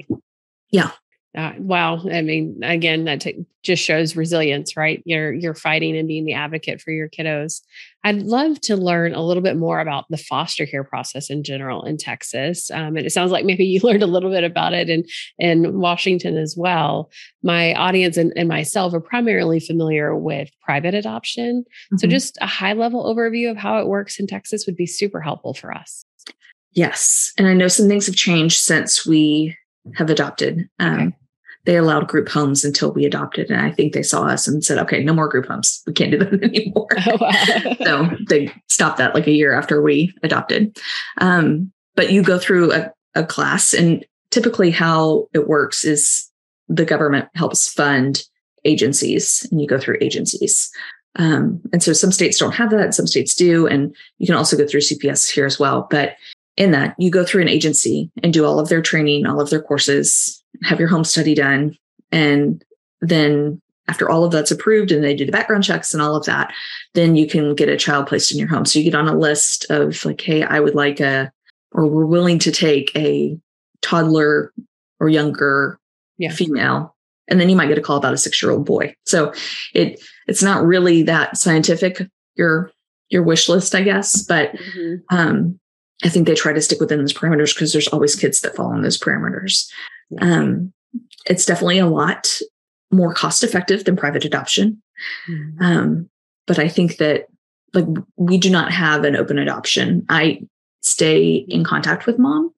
yeah. 0.71 0.91
Uh, 1.35 1.53
wow. 1.59 1.99
I 2.11 2.21
mean, 2.21 2.59
again, 2.63 3.03
that 3.03 3.21
t- 3.21 3.45
just 3.61 3.83
shows 3.83 4.15
resilience, 4.15 4.77
right? 4.77 5.03
You're 5.05 5.33
you're 5.33 5.53
fighting 5.53 5.95
and 5.97 6.07
being 6.07 6.25
the 6.25 6.33
advocate 6.33 6.81
for 6.81 6.91
your 6.91 7.09
kiddos. 7.09 7.61
I'd 8.03 8.23
love 8.23 8.59
to 8.61 8.77
learn 8.77 9.13
a 9.13 9.21
little 9.21 9.43
bit 9.43 9.57
more 9.57 9.79
about 9.79 10.05
the 10.09 10.17
foster 10.17 10.65
care 10.65 10.83
process 10.83 11.29
in 11.29 11.43
general 11.43 11.83
in 11.83 11.97
Texas. 11.97 12.71
Um, 12.71 12.95
and 12.95 13.05
it 13.05 13.11
sounds 13.11 13.31
like 13.31 13.45
maybe 13.45 13.65
you 13.65 13.81
learned 13.83 14.03
a 14.03 14.07
little 14.07 14.31
bit 14.31 14.45
about 14.45 14.73
it 14.73 14.89
in 14.89 15.03
in 15.37 15.79
Washington 15.79 16.37
as 16.37 16.55
well. 16.57 17.11
My 17.43 17.73
audience 17.73 18.17
and, 18.17 18.33
and 18.35 18.47
myself 18.47 18.93
are 18.93 19.01
primarily 19.01 19.59
familiar 19.59 20.15
with 20.15 20.49
private 20.63 20.95
adoption, 20.95 21.63
mm-hmm. 21.63 21.97
so 21.97 22.07
just 22.07 22.37
a 22.41 22.47
high 22.47 22.73
level 22.73 23.03
overview 23.03 23.51
of 23.51 23.57
how 23.57 23.79
it 23.79 23.87
works 23.87 24.19
in 24.19 24.27
Texas 24.27 24.65
would 24.65 24.77
be 24.77 24.87
super 24.87 25.21
helpful 25.21 25.53
for 25.53 25.73
us. 25.73 26.03
Yes, 26.71 27.33
and 27.37 27.47
I 27.47 27.53
know 27.53 27.67
some 27.67 27.87
things 27.87 28.05
have 28.05 28.15
changed 28.15 28.57
since 28.57 29.05
we 29.05 29.57
have 29.95 30.09
adopted. 30.09 30.69
Um, 30.79 30.99
okay 30.99 31.17
they 31.67 31.75
allowed 31.75 32.07
group 32.07 32.29
homes 32.29 32.63
until 32.63 32.93
we 32.93 33.05
adopted. 33.05 33.51
And 33.51 33.59
I 33.61 33.71
think 33.71 33.91
they 33.91 34.01
saw 34.01 34.23
us 34.23 34.47
and 34.47 34.63
said, 34.63 34.77
okay, 34.79 35.03
no 35.03 35.13
more 35.13 35.27
group 35.27 35.47
homes. 35.47 35.83
We 35.85 35.91
can't 35.91 36.11
do 36.11 36.17
that 36.17 36.33
anymore. 36.43 36.87
Oh, 37.05 37.17
wow. 37.19 37.75
so 37.83 38.17
they 38.29 38.49
stopped 38.67 38.97
that 38.99 39.13
like 39.13 39.27
a 39.27 39.33
year 39.33 39.53
after 39.53 39.81
we 39.81 40.13
adopted. 40.23 40.79
Um, 41.17 41.73
but 41.93 42.09
you 42.09 42.23
go 42.23 42.39
through 42.39 42.71
a, 42.71 42.93
a 43.15 43.25
class, 43.25 43.73
and 43.73 44.05
typically 44.31 44.71
how 44.71 45.27
it 45.33 45.49
works 45.49 45.83
is 45.83 46.31
the 46.69 46.85
government 46.85 47.27
helps 47.35 47.67
fund 47.67 48.23
agencies, 48.63 49.45
and 49.51 49.59
you 49.59 49.67
go 49.67 49.77
through 49.77 49.97
agencies. 49.99 50.71
Um, 51.17 51.59
and 51.73 51.83
so 51.83 51.91
some 51.91 52.13
states 52.13 52.37
don't 52.37 52.53
have 52.53 52.69
that, 52.69 52.93
some 52.93 53.07
states 53.07 53.35
do. 53.35 53.67
And 53.67 53.93
you 54.19 54.27
can 54.27 54.35
also 54.35 54.55
go 54.55 54.65
through 54.65 54.81
CPS 54.81 55.29
here 55.29 55.45
as 55.45 55.59
well. 55.59 55.85
But 55.91 56.15
in 56.57 56.71
that, 56.71 56.95
you 56.97 57.09
go 57.09 57.23
through 57.23 57.43
an 57.43 57.49
agency 57.49 58.11
and 58.23 58.33
do 58.33 58.45
all 58.45 58.59
of 58.59 58.67
their 58.67 58.81
training, 58.81 59.25
all 59.25 59.39
of 59.39 59.49
their 59.49 59.61
courses, 59.61 60.43
have 60.63 60.79
your 60.79 60.89
home 60.89 61.03
study 61.03 61.35
done. 61.35 61.77
And 62.11 62.63
then 62.99 63.61
after 63.87 64.09
all 64.09 64.25
of 64.25 64.31
that's 64.31 64.51
approved 64.51 64.91
and 64.91 65.03
they 65.03 65.15
do 65.15 65.25
the 65.25 65.31
background 65.31 65.63
checks 65.63 65.93
and 65.93 66.01
all 66.01 66.15
of 66.15 66.25
that, 66.25 66.51
then 66.93 67.15
you 67.15 67.27
can 67.27 67.55
get 67.55 67.69
a 67.69 67.77
child 67.77 68.07
placed 68.07 68.31
in 68.31 68.39
your 68.39 68.47
home. 68.47 68.65
So 68.65 68.79
you 68.79 68.85
get 68.85 68.95
on 68.95 69.07
a 69.07 69.17
list 69.17 69.69
of 69.69 70.03
like, 70.03 70.19
hey, 70.19 70.43
I 70.43 70.59
would 70.59 70.75
like 70.75 70.99
a, 70.99 71.31
or 71.71 71.85
we're 71.85 72.05
willing 72.05 72.39
to 72.39 72.51
take 72.51 72.91
a 72.95 73.37
toddler 73.81 74.51
or 74.99 75.09
younger 75.09 75.79
yeah. 76.17 76.31
female. 76.31 76.95
And 77.29 77.39
then 77.39 77.49
you 77.49 77.55
might 77.55 77.67
get 77.67 77.77
a 77.77 77.81
call 77.81 77.97
about 77.97 78.13
a 78.13 78.17
six 78.17 78.41
year 78.41 78.51
old 78.51 78.65
boy. 78.65 78.95
So 79.05 79.33
it 79.73 80.01
it's 80.27 80.41
not 80.41 80.65
really 80.65 81.03
that 81.03 81.37
scientific, 81.37 82.01
your 82.35 82.71
your 83.09 83.23
wish 83.23 83.47
list, 83.49 83.75
I 83.75 83.81
guess. 83.81 84.21
But 84.21 84.53
mm-hmm. 84.53 85.15
um, 85.15 85.59
I 86.03 86.09
think 86.09 86.27
they 86.27 86.35
try 86.35 86.53
to 86.53 86.61
stick 86.61 86.79
within 86.79 86.99
those 86.99 87.13
parameters 87.13 87.53
because 87.53 87.73
there's 87.73 87.87
always 87.87 88.15
kids 88.15 88.41
that 88.41 88.55
fall 88.55 88.73
in 88.73 88.81
those 88.81 88.99
parameters. 88.99 89.67
Um, 90.21 90.73
it's 91.25 91.45
definitely 91.45 91.79
a 91.79 91.87
lot 91.87 92.39
more 92.91 93.13
cost 93.13 93.43
effective 93.43 93.83
than 93.83 93.97
private 93.97 94.23
adoption. 94.23 94.81
Mm-hmm. 95.29 95.63
Um, 95.63 96.09
but 96.45 96.59
I 96.59 96.67
think 96.67 96.97
that 96.97 97.25
like 97.73 97.85
we 98.15 98.37
do 98.37 98.49
not 98.49 98.71
have 98.71 99.03
an 99.03 99.15
open 99.15 99.37
adoption. 99.37 100.05
I 100.09 100.41
stay 100.81 101.45
in 101.47 101.63
contact 101.63 102.05
with 102.05 102.19
mom, 102.19 102.53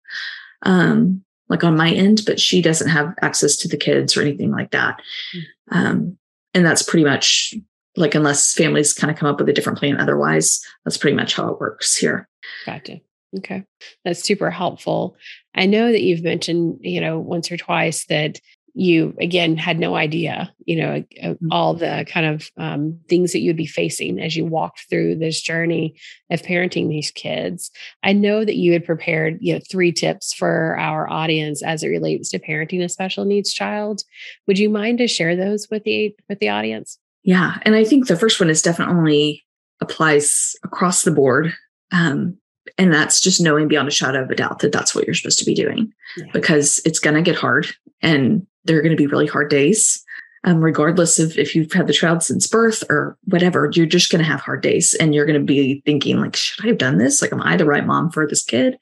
um, 0.64 1.24
like 1.48 1.64
on 1.64 1.76
my 1.76 1.92
end, 1.92 2.22
but 2.26 2.40
she 2.40 2.62
doesn't 2.62 2.90
have 2.90 3.16
access 3.22 3.56
to 3.58 3.68
the 3.68 3.78
kids 3.78 4.16
or 4.16 4.22
anything 4.22 4.52
like 4.52 4.72
that. 4.72 5.02
Mm-hmm. 5.36 5.78
Um, 5.78 6.18
and 6.54 6.66
that's 6.66 6.84
pretty 6.84 7.06
much 7.06 7.54
like 7.96 8.16
unless 8.16 8.54
families 8.54 8.94
kind 8.94 9.12
of 9.12 9.18
come 9.18 9.30
up 9.30 9.40
with 9.40 9.50
a 9.50 9.54
different 9.54 9.80
plan 9.80 10.00
otherwise, 10.00 10.64
that's 10.84 10.98
pretty 10.98 11.16
much 11.16 11.36
how 11.36 11.52
it 11.52 11.60
works 11.60 11.96
here. 11.96 12.28
Gotcha. 12.66 13.02
Okay. 13.38 13.64
That's 14.04 14.24
super 14.24 14.50
helpful. 14.50 15.16
I 15.56 15.66
know 15.66 15.92
that 15.92 16.02
you've 16.02 16.24
mentioned, 16.24 16.80
you 16.82 17.00
know, 17.00 17.20
once 17.20 17.52
or 17.52 17.58
twice 17.58 18.06
that 18.08 18.40
you 18.74 19.16
again 19.20 19.58
had 19.58 19.80
no 19.80 19.96
idea, 19.96 20.54
you 20.66 20.78
know, 20.78 21.04
mm-hmm. 21.22 21.52
all 21.52 21.74
the 21.74 22.06
kind 22.08 22.26
of 22.26 22.50
um, 22.58 23.00
things 23.10 23.34
that 23.34 23.40
you'd 23.40 23.58
be 23.58 23.66
facing 23.66 24.20
as 24.20 24.36
you 24.36 24.46
walked 24.46 24.86
through 24.90 25.16
this 25.16 25.42
journey 25.42 25.96
of 26.30 26.42
parenting 26.42 26.88
these 26.88 27.12
kids. 27.12 27.72
I 28.04 28.14
know 28.14 28.46
that 28.46 28.56
you 28.56 28.74
had 28.74 28.86
prepared, 28.86 29.38
you 29.42 29.56
know, 29.56 29.60
three 29.70 29.92
tips 29.92 30.34
for 30.34 30.78
our 30.80 31.10
audience 31.10 31.64
as 31.64 31.84
it 31.84 31.90
relates 31.90 32.30
to 32.30 32.40
parenting 32.40 32.84
a 32.84 32.90
special 32.90 33.26
needs 33.26 33.54
child. 33.54 34.04
Would 34.48 34.60
you 34.60 34.70
mind 34.70 35.00
to 35.00 35.08
share 35.08 35.36
those 35.36 35.68
with 35.70 35.84
the 35.84 36.16
with 36.30 36.40
the 36.40 36.50
audience? 36.50 37.00
Yeah, 37.24 37.58
and 37.64 37.76
I 37.76 37.84
think 37.84 38.08
the 38.08 38.16
first 38.16 38.40
one 38.40 38.50
is 38.50 38.62
definitely 38.62 39.46
applies 39.82 40.56
across 40.64 41.04
the 41.04 41.12
board. 41.12 41.54
Um, 41.92 42.38
and 42.78 42.94
that's 42.94 43.22
just 43.22 43.42
knowing 43.42 43.68
beyond 43.68 43.88
a 43.88 43.92
shadow 43.92 44.24
of 44.24 44.30
a 44.30 44.36
doubt 44.36 44.60
that 44.60 44.72
that's 44.72 44.94
what 44.94 45.06
you're 45.06 45.14
supposed 45.14 45.40
to 45.40 45.46
be 45.46 45.54
doing 45.54 45.92
yeah. 46.18 46.26
because 46.34 46.82
it's 46.86 47.00
going 47.00 47.16
to 47.16 47.22
get 47.22 47.36
hard 47.36 47.68
and 48.02 48.46
there 48.66 48.78
are 48.78 48.82
going 48.82 48.96
to 48.96 48.98
be 48.98 49.08
really 49.08 49.28
hard 49.28 49.50
days. 49.50 50.04
Um, 50.46 50.62
regardless 50.62 51.20
of 51.20 51.38
if 51.38 51.54
you've 51.54 51.74
had 51.74 51.88
the 51.88 51.94
child 51.94 52.24
since 52.24 52.48
birth 52.48 52.82
or 52.90 53.18
whatever, 53.26 53.70
you're 53.74 53.86
just 53.86 54.10
going 54.10 54.24
to 54.24 54.30
have 54.30 54.40
hard 54.40 54.62
days 54.62 54.94
and 54.94 55.14
you're 55.14 55.26
going 55.26 55.40
to 55.40 55.46
be 55.46 55.82
thinking 55.86 56.18
like, 56.22 56.34
should 56.34 56.64
I 56.64 56.70
have 56.70 56.78
done 56.78 56.98
this? 56.98 57.22
Like, 57.22 57.34
am 57.34 57.42
I 57.42 57.58
the 57.58 57.66
right 57.66 57.86
mom 57.86 58.10
for 58.10 58.26
this 58.26 58.44
kid? 58.44 58.78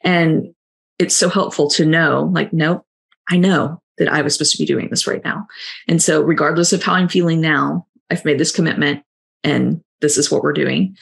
And 0.00 0.52
it's 0.98 1.14
so 1.14 1.28
helpful 1.28 1.70
to 1.70 1.86
know 1.86 2.28
like, 2.34 2.52
nope, 2.52 2.84
I 3.28 3.36
know 3.36 3.80
that 3.98 4.08
I 4.08 4.20
was 4.20 4.34
supposed 4.34 4.52
to 4.52 4.58
be 4.58 4.66
doing 4.66 4.88
this 4.90 5.06
right 5.06 5.22
now. 5.24 5.46
And 5.86 6.02
so 6.02 6.22
regardless 6.22 6.72
of 6.72 6.82
how 6.82 6.94
I'm 6.94 7.08
feeling 7.08 7.40
now, 7.40 7.86
I've 8.10 8.24
made 8.24 8.38
this 8.38 8.52
commitment 8.52 9.04
and 9.44 9.80
this 10.00 10.18
is 10.18 10.30
what 10.30 10.42
we're 10.42 10.52
doing. 10.52 10.96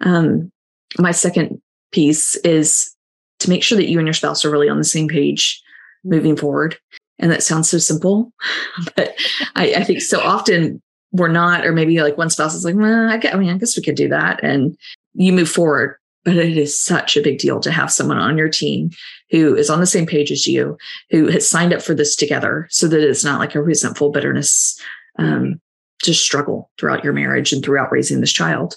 Um, 0.00 0.52
my 0.98 1.10
second 1.10 1.60
piece 1.92 2.36
is 2.36 2.94
to 3.40 3.48
make 3.48 3.62
sure 3.62 3.76
that 3.76 3.88
you 3.88 3.98
and 3.98 4.06
your 4.06 4.14
spouse 4.14 4.44
are 4.44 4.50
really 4.50 4.68
on 4.68 4.78
the 4.78 4.84
same 4.84 5.08
page 5.08 5.62
moving 6.04 6.36
forward. 6.36 6.76
And 7.18 7.30
that 7.30 7.42
sounds 7.42 7.68
so 7.68 7.78
simple, 7.78 8.32
but 8.96 9.14
I, 9.56 9.74
I 9.74 9.84
think 9.84 10.00
so 10.00 10.20
often 10.20 10.80
we're 11.12 11.28
not, 11.28 11.66
or 11.66 11.72
maybe 11.72 12.00
like 12.00 12.16
one 12.16 12.30
spouse 12.30 12.54
is 12.54 12.64
like, 12.64 12.76
well, 12.76 13.10
I, 13.10 13.16
guess, 13.16 13.34
I 13.34 13.38
mean, 13.38 13.50
I 13.50 13.58
guess 13.58 13.76
we 13.76 13.82
could 13.82 13.96
do 13.96 14.08
that. 14.08 14.42
And 14.42 14.76
you 15.14 15.32
move 15.32 15.50
forward. 15.50 15.96
But 16.22 16.36
it 16.36 16.58
is 16.58 16.78
such 16.78 17.16
a 17.16 17.22
big 17.22 17.38
deal 17.38 17.60
to 17.60 17.70
have 17.70 17.90
someone 17.90 18.18
on 18.18 18.36
your 18.36 18.50
team 18.50 18.90
who 19.30 19.56
is 19.56 19.70
on 19.70 19.80
the 19.80 19.86
same 19.86 20.04
page 20.04 20.30
as 20.30 20.46
you, 20.46 20.76
who 21.10 21.28
has 21.28 21.48
signed 21.48 21.72
up 21.72 21.80
for 21.80 21.94
this 21.94 22.14
together 22.14 22.68
so 22.70 22.86
that 22.88 23.00
it's 23.00 23.24
not 23.24 23.40
like 23.40 23.54
a 23.54 23.62
resentful 23.62 24.10
bitterness, 24.10 24.78
um, 25.18 25.58
just 26.04 26.22
struggle 26.22 26.70
throughout 26.78 27.02
your 27.02 27.14
marriage 27.14 27.54
and 27.54 27.64
throughout 27.64 27.90
raising 27.90 28.20
this 28.20 28.32
child. 28.32 28.76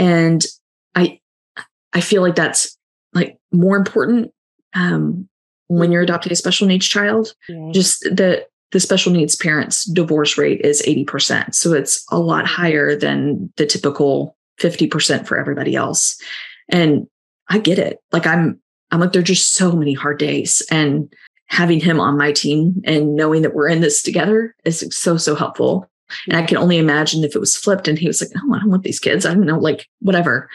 And 0.00 0.44
I 1.98 2.00
feel 2.00 2.22
like 2.22 2.36
that's 2.36 2.78
like 3.12 3.38
more 3.50 3.76
important 3.76 4.32
um, 4.74 5.28
when 5.66 5.90
you're 5.90 6.02
adopting 6.02 6.32
a 6.32 6.36
special 6.36 6.68
needs 6.68 6.86
child. 6.86 7.34
Yeah. 7.48 7.70
Just 7.72 8.02
the 8.02 8.46
the 8.70 8.78
special 8.78 9.12
needs 9.12 9.34
parents 9.34 9.84
divorce 9.84 10.38
rate 10.38 10.60
is 10.60 10.82
80%. 10.82 11.54
So 11.54 11.72
it's 11.72 12.04
a 12.10 12.18
lot 12.18 12.46
higher 12.46 12.94
than 12.94 13.50
the 13.56 13.66
typical 13.66 14.36
50% 14.60 15.26
for 15.26 15.40
everybody 15.40 15.74
else. 15.74 16.20
And 16.68 17.08
I 17.48 17.58
get 17.58 17.80
it. 17.80 17.98
Like 18.12 18.26
I'm 18.26 18.60
I'm 18.92 19.00
like, 19.00 19.12
there 19.12 19.20
are 19.20 19.24
just 19.24 19.54
so 19.54 19.72
many 19.72 19.92
hard 19.92 20.20
days. 20.20 20.64
And 20.70 21.12
having 21.46 21.80
him 21.80 21.98
on 21.98 22.16
my 22.16 22.30
team 22.30 22.80
and 22.84 23.16
knowing 23.16 23.42
that 23.42 23.54
we're 23.54 23.68
in 23.68 23.80
this 23.80 24.02
together 24.02 24.54
is 24.64 24.86
so, 24.90 25.16
so 25.16 25.34
helpful. 25.34 25.90
And 26.28 26.36
I 26.36 26.42
can 26.42 26.58
only 26.58 26.78
imagine 26.78 27.24
if 27.24 27.34
it 27.34 27.40
was 27.40 27.56
flipped 27.56 27.88
and 27.88 27.98
he 27.98 28.06
was 28.06 28.22
like, 28.22 28.30
no, 28.34 28.54
I 28.54 28.60
don't 28.60 28.70
want 28.70 28.84
these 28.84 29.00
kids. 29.00 29.26
I 29.26 29.34
don't 29.34 29.46
know, 29.46 29.58
like 29.58 29.88
whatever 29.98 30.48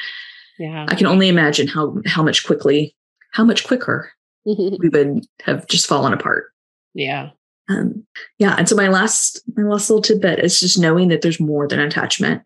yeah. 0.60 0.86
I 0.88 0.96
can 0.96 1.08
only 1.08 1.28
imagine 1.28 1.68
how 1.68 1.98
how 2.06 2.24
much 2.24 2.46
quickly 2.46 2.96
how 3.32 3.44
much 3.44 3.63
quicker 3.66 4.12
we 4.46 4.89
would 4.92 5.26
have 5.44 5.68
just 5.68 5.88
fallen 5.88 6.13
apart. 6.13 6.46
Yeah. 6.94 7.32
Um 7.70 8.06
yeah 8.39 8.56
and 8.58 8.68
so 8.68 8.76
my 8.76 8.88
last 8.88 9.42
my 9.56 9.63
last 9.63 9.89
little 9.89 10.04
tidbit 10.04 10.39
is 10.39 10.60
just 10.60 10.80
knowing 10.80 11.08
that 11.10 11.22
there's 11.22 11.39
more 11.39 11.68
than 11.68 11.80
attachment. 11.80 12.42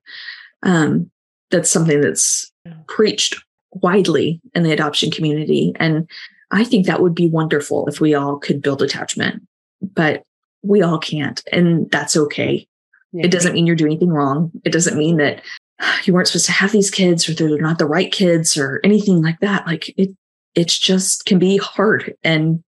Um 0.64 1.12
that's 1.50 1.72
something 1.72 2.02
that's 2.02 2.52
preached 2.88 3.42
widely 3.72 4.42
in 4.54 4.64
the 4.64 4.72
adoption 4.72 5.12
community 5.12 5.72
and 5.76 6.10
i 6.52 6.64
think 6.64 6.86
that 6.86 7.02
would 7.02 7.14
be 7.14 7.30
wonderful 7.30 7.86
if 7.88 8.02
we 8.02 8.14
all 8.14 8.38
could 8.38 8.62
build 8.62 8.82
attachment 8.82 9.42
but 9.82 10.24
we 10.64 10.82
all 10.82 10.98
can't 10.98 11.44
and 11.52 11.90
that's 11.92 12.18
okay. 12.18 12.68
Yeah. 13.14 13.26
it 13.26 13.32
doesn't 13.32 13.54
mean 13.54 13.66
you're 13.66 13.76
doing 13.76 13.94
anything 13.94 14.10
wrong. 14.10 14.52
It 14.66 14.74
doesn't 14.74 14.98
mean 14.98 15.18
that 15.18 15.42
you 16.06 16.14
weren't 16.14 16.28
supposed 16.28 16.46
to 16.46 16.52
have 16.52 16.72
these 16.72 16.92
kids 16.92 17.28
or 17.28 17.34
they're 17.34 17.58
not 17.58 17.80
the 17.80 17.86
right 17.86 18.12
kids 18.12 18.58
or 18.58 18.80
anything 18.84 19.22
like 19.22 19.40
that 19.40 19.66
like 19.68 19.94
it 19.98 20.10
it's 20.56 20.78
just 20.78 21.26
can 21.26 21.38
be 21.38 21.58
hard 21.58 22.16
and 22.24 22.64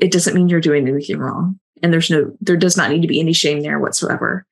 it 0.00 0.12
doesn't 0.12 0.34
mean 0.34 0.48
you're 0.48 0.60
doing 0.60 0.86
anything 0.86 1.18
wrong. 1.18 1.58
And 1.82 1.92
there's 1.92 2.10
no, 2.10 2.30
there 2.40 2.56
does 2.56 2.76
not 2.76 2.90
need 2.90 3.02
to 3.02 3.08
be 3.08 3.20
any 3.20 3.32
shame 3.32 3.62
there 3.62 3.78
whatsoever. 3.78 4.46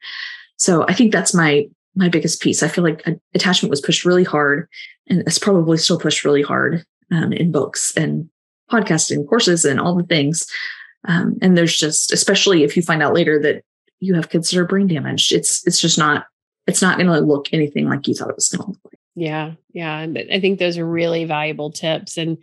So 0.56 0.84
I 0.88 0.94
think 0.94 1.12
that's 1.12 1.34
my 1.34 1.68
my 1.94 2.08
biggest 2.08 2.40
piece. 2.40 2.62
I 2.62 2.68
feel 2.68 2.84
like 2.84 3.04
attachment 3.34 3.70
was 3.70 3.80
pushed 3.80 4.04
really 4.04 4.24
hard, 4.24 4.68
and 5.08 5.20
it's 5.20 5.38
probably 5.38 5.78
still 5.78 5.98
pushed 5.98 6.24
really 6.24 6.42
hard 6.42 6.84
um, 7.10 7.32
in 7.32 7.50
books 7.50 7.92
and 7.96 8.28
podcasting 8.70 9.28
courses 9.28 9.64
and 9.64 9.80
all 9.80 9.96
the 9.96 10.04
things. 10.04 10.46
Um, 11.06 11.36
and 11.42 11.56
there's 11.56 11.76
just, 11.76 12.12
especially 12.12 12.62
if 12.62 12.76
you 12.76 12.82
find 12.82 13.02
out 13.02 13.14
later 13.14 13.40
that 13.42 13.62
you 14.00 14.14
have 14.14 14.28
kids 14.28 14.50
that 14.50 14.60
are 14.60 14.64
brain 14.64 14.86
damaged, 14.86 15.32
it's 15.32 15.66
it's 15.66 15.80
just 15.80 15.98
not 15.98 16.26
it's 16.68 16.82
not 16.82 16.98
going 16.98 17.08
to 17.08 17.20
look 17.20 17.48
anything 17.52 17.88
like 17.88 18.06
you 18.06 18.14
thought 18.14 18.28
it 18.28 18.36
was 18.36 18.48
going 18.48 18.62
to 18.62 18.68
look 18.68 18.80
like. 18.84 18.98
Yeah, 19.16 19.54
yeah, 19.72 19.98
and 19.98 20.16
I 20.32 20.38
think 20.38 20.60
those 20.60 20.78
are 20.78 20.86
really 20.86 21.24
valuable 21.24 21.72
tips, 21.72 22.16
and 22.16 22.38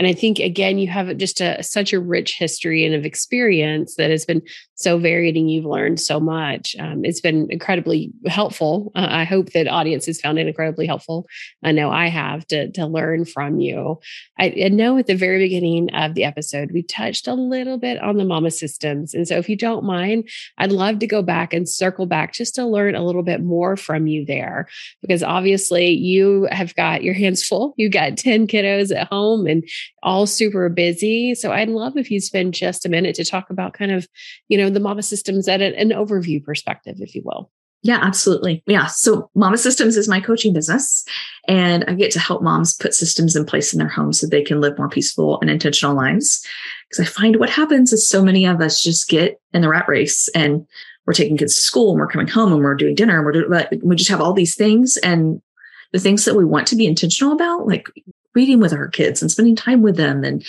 and 0.00 0.06
I 0.06 0.14
think 0.14 0.38
again, 0.38 0.78
you 0.78 0.88
have 0.88 1.14
just 1.18 1.42
a 1.42 1.62
such 1.62 1.92
a 1.92 2.00
rich 2.00 2.38
history 2.38 2.86
and 2.86 2.94
of 2.94 3.04
experience 3.04 3.96
that 3.96 4.10
has 4.10 4.24
been 4.24 4.40
so 4.74 4.96
varied, 4.96 5.36
and 5.36 5.50
you've 5.50 5.66
learned 5.66 6.00
so 6.00 6.18
much. 6.18 6.74
Um, 6.78 7.04
it's 7.04 7.20
been 7.20 7.48
incredibly 7.50 8.10
helpful. 8.26 8.92
Uh, 8.94 9.08
I 9.10 9.24
hope 9.24 9.52
that 9.52 9.68
audiences 9.68 10.18
found 10.18 10.38
it 10.38 10.46
incredibly 10.46 10.86
helpful. 10.86 11.26
I 11.62 11.72
know 11.72 11.90
I 11.90 12.08
have 12.08 12.46
to 12.46 12.70
to 12.72 12.86
learn 12.86 13.26
from 13.26 13.60
you. 13.60 14.00
I, 14.38 14.54
I 14.64 14.68
know 14.68 14.96
at 14.96 15.06
the 15.06 15.14
very 15.14 15.38
beginning 15.38 15.90
of 15.94 16.14
the 16.14 16.24
episode 16.24 16.70
we 16.72 16.82
touched 16.82 17.28
a 17.28 17.34
little 17.34 17.76
bit 17.76 18.02
on 18.02 18.16
the 18.16 18.24
mama 18.24 18.50
systems, 18.50 19.12
and 19.12 19.28
so 19.28 19.36
if 19.36 19.50
you 19.50 19.56
don't 19.56 19.84
mind, 19.84 20.30
I'd 20.56 20.72
love 20.72 21.00
to 21.00 21.06
go 21.06 21.20
back 21.20 21.52
and 21.52 21.68
circle 21.68 22.06
back 22.06 22.32
just 22.32 22.54
to 22.54 22.64
learn 22.64 22.94
a 22.94 23.04
little 23.04 23.22
bit 23.22 23.42
more 23.42 23.76
from 23.76 24.06
you 24.06 24.24
there, 24.24 24.66
because 25.02 25.22
obviously 25.22 25.90
you 25.90 26.48
have 26.50 26.74
got 26.74 27.04
your 27.04 27.12
hands 27.12 27.46
full. 27.46 27.74
You 27.76 27.90
got 27.90 28.16
ten 28.16 28.46
kiddos 28.46 28.96
at 28.96 29.08
home 29.08 29.46
and 29.46 29.62
all 30.02 30.26
super 30.26 30.68
busy. 30.68 31.34
So 31.34 31.52
I'd 31.52 31.68
love 31.68 31.96
if 31.96 32.10
you 32.10 32.20
spend 32.20 32.54
just 32.54 32.86
a 32.86 32.88
minute 32.88 33.14
to 33.16 33.24
talk 33.24 33.50
about 33.50 33.74
kind 33.74 33.92
of, 33.92 34.08
you 34.48 34.56
know, 34.56 34.70
the 34.70 34.80
Mama 34.80 35.02
Systems 35.02 35.48
at 35.48 35.60
an 35.60 35.90
overview 35.90 36.42
perspective, 36.42 36.96
if 37.00 37.14
you 37.14 37.22
will. 37.24 37.50
Yeah, 37.82 37.98
absolutely. 38.02 38.62
Yeah. 38.66 38.86
So 38.86 39.30
Mama 39.34 39.56
Systems 39.56 39.96
is 39.96 40.08
my 40.08 40.20
coaching 40.20 40.52
business, 40.52 41.02
and 41.48 41.82
I 41.88 41.94
get 41.94 42.10
to 42.12 42.20
help 42.20 42.42
moms 42.42 42.74
put 42.74 42.92
systems 42.92 43.34
in 43.34 43.46
place 43.46 43.72
in 43.72 43.78
their 43.78 43.88
homes 43.88 44.20
so 44.20 44.26
they 44.26 44.42
can 44.42 44.60
live 44.60 44.76
more 44.76 44.90
peaceful 44.90 45.40
and 45.40 45.48
intentional 45.48 45.96
lives. 45.96 46.46
Because 46.88 47.06
I 47.06 47.10
find 47.10 47.36
what 47.36 47.48
happens 47.48 47.92
is 47.92 48.06
so 48.06 48.22
many 48.22 48.44
of 48.44 48.60
us 48.60 48.82
just 48.82 49.08
get 49.08 49.40
in 49.54 49.62
the 49.62 49.68
rat 49.68 49.88
race 49.88 50.28
and 50.34 50.66
we're 51.06 51.14
taking 51.14 51.38
kids 51.38 51.54
to 51.54 51.62
school 51.62 51.92
and 51.92 52.00
we're 52.00 52.06
coming 52.06 52.28
home 52.28 52.52
and 52.52 52.62
we're 52.62 52.74
doing 52.74 52.94
dinner 52.94 53.16
and 53.16 53.24
we're 53.24 53.32
doing, 53.32 53.80
we 53.82 53.96
just 53.96 54.10
have 54.10 54.20
all 54.20 54.34
these 54.34 54.54
things 54.54 54.98
and 54.98 55.40
the 55.92 55.98
things 55.98 56.24
that 56.26 56.36
we 56.36 56.44
want 56.44 56.66
to 56.66 56.76
be 56.76 56.86
intentional 56.86 57.32
about, 57.32 57.66
like 57.66 57.88
reading 58.34 58.60
with 58.60 58.72
our 58.72 58.88
kids 58.88 59.20
and 59.20 59.30
spending 59.30 59.56
time 59.56 59.82
with 59.82 59.96
them 59.96 60.24
and 60.24 60.44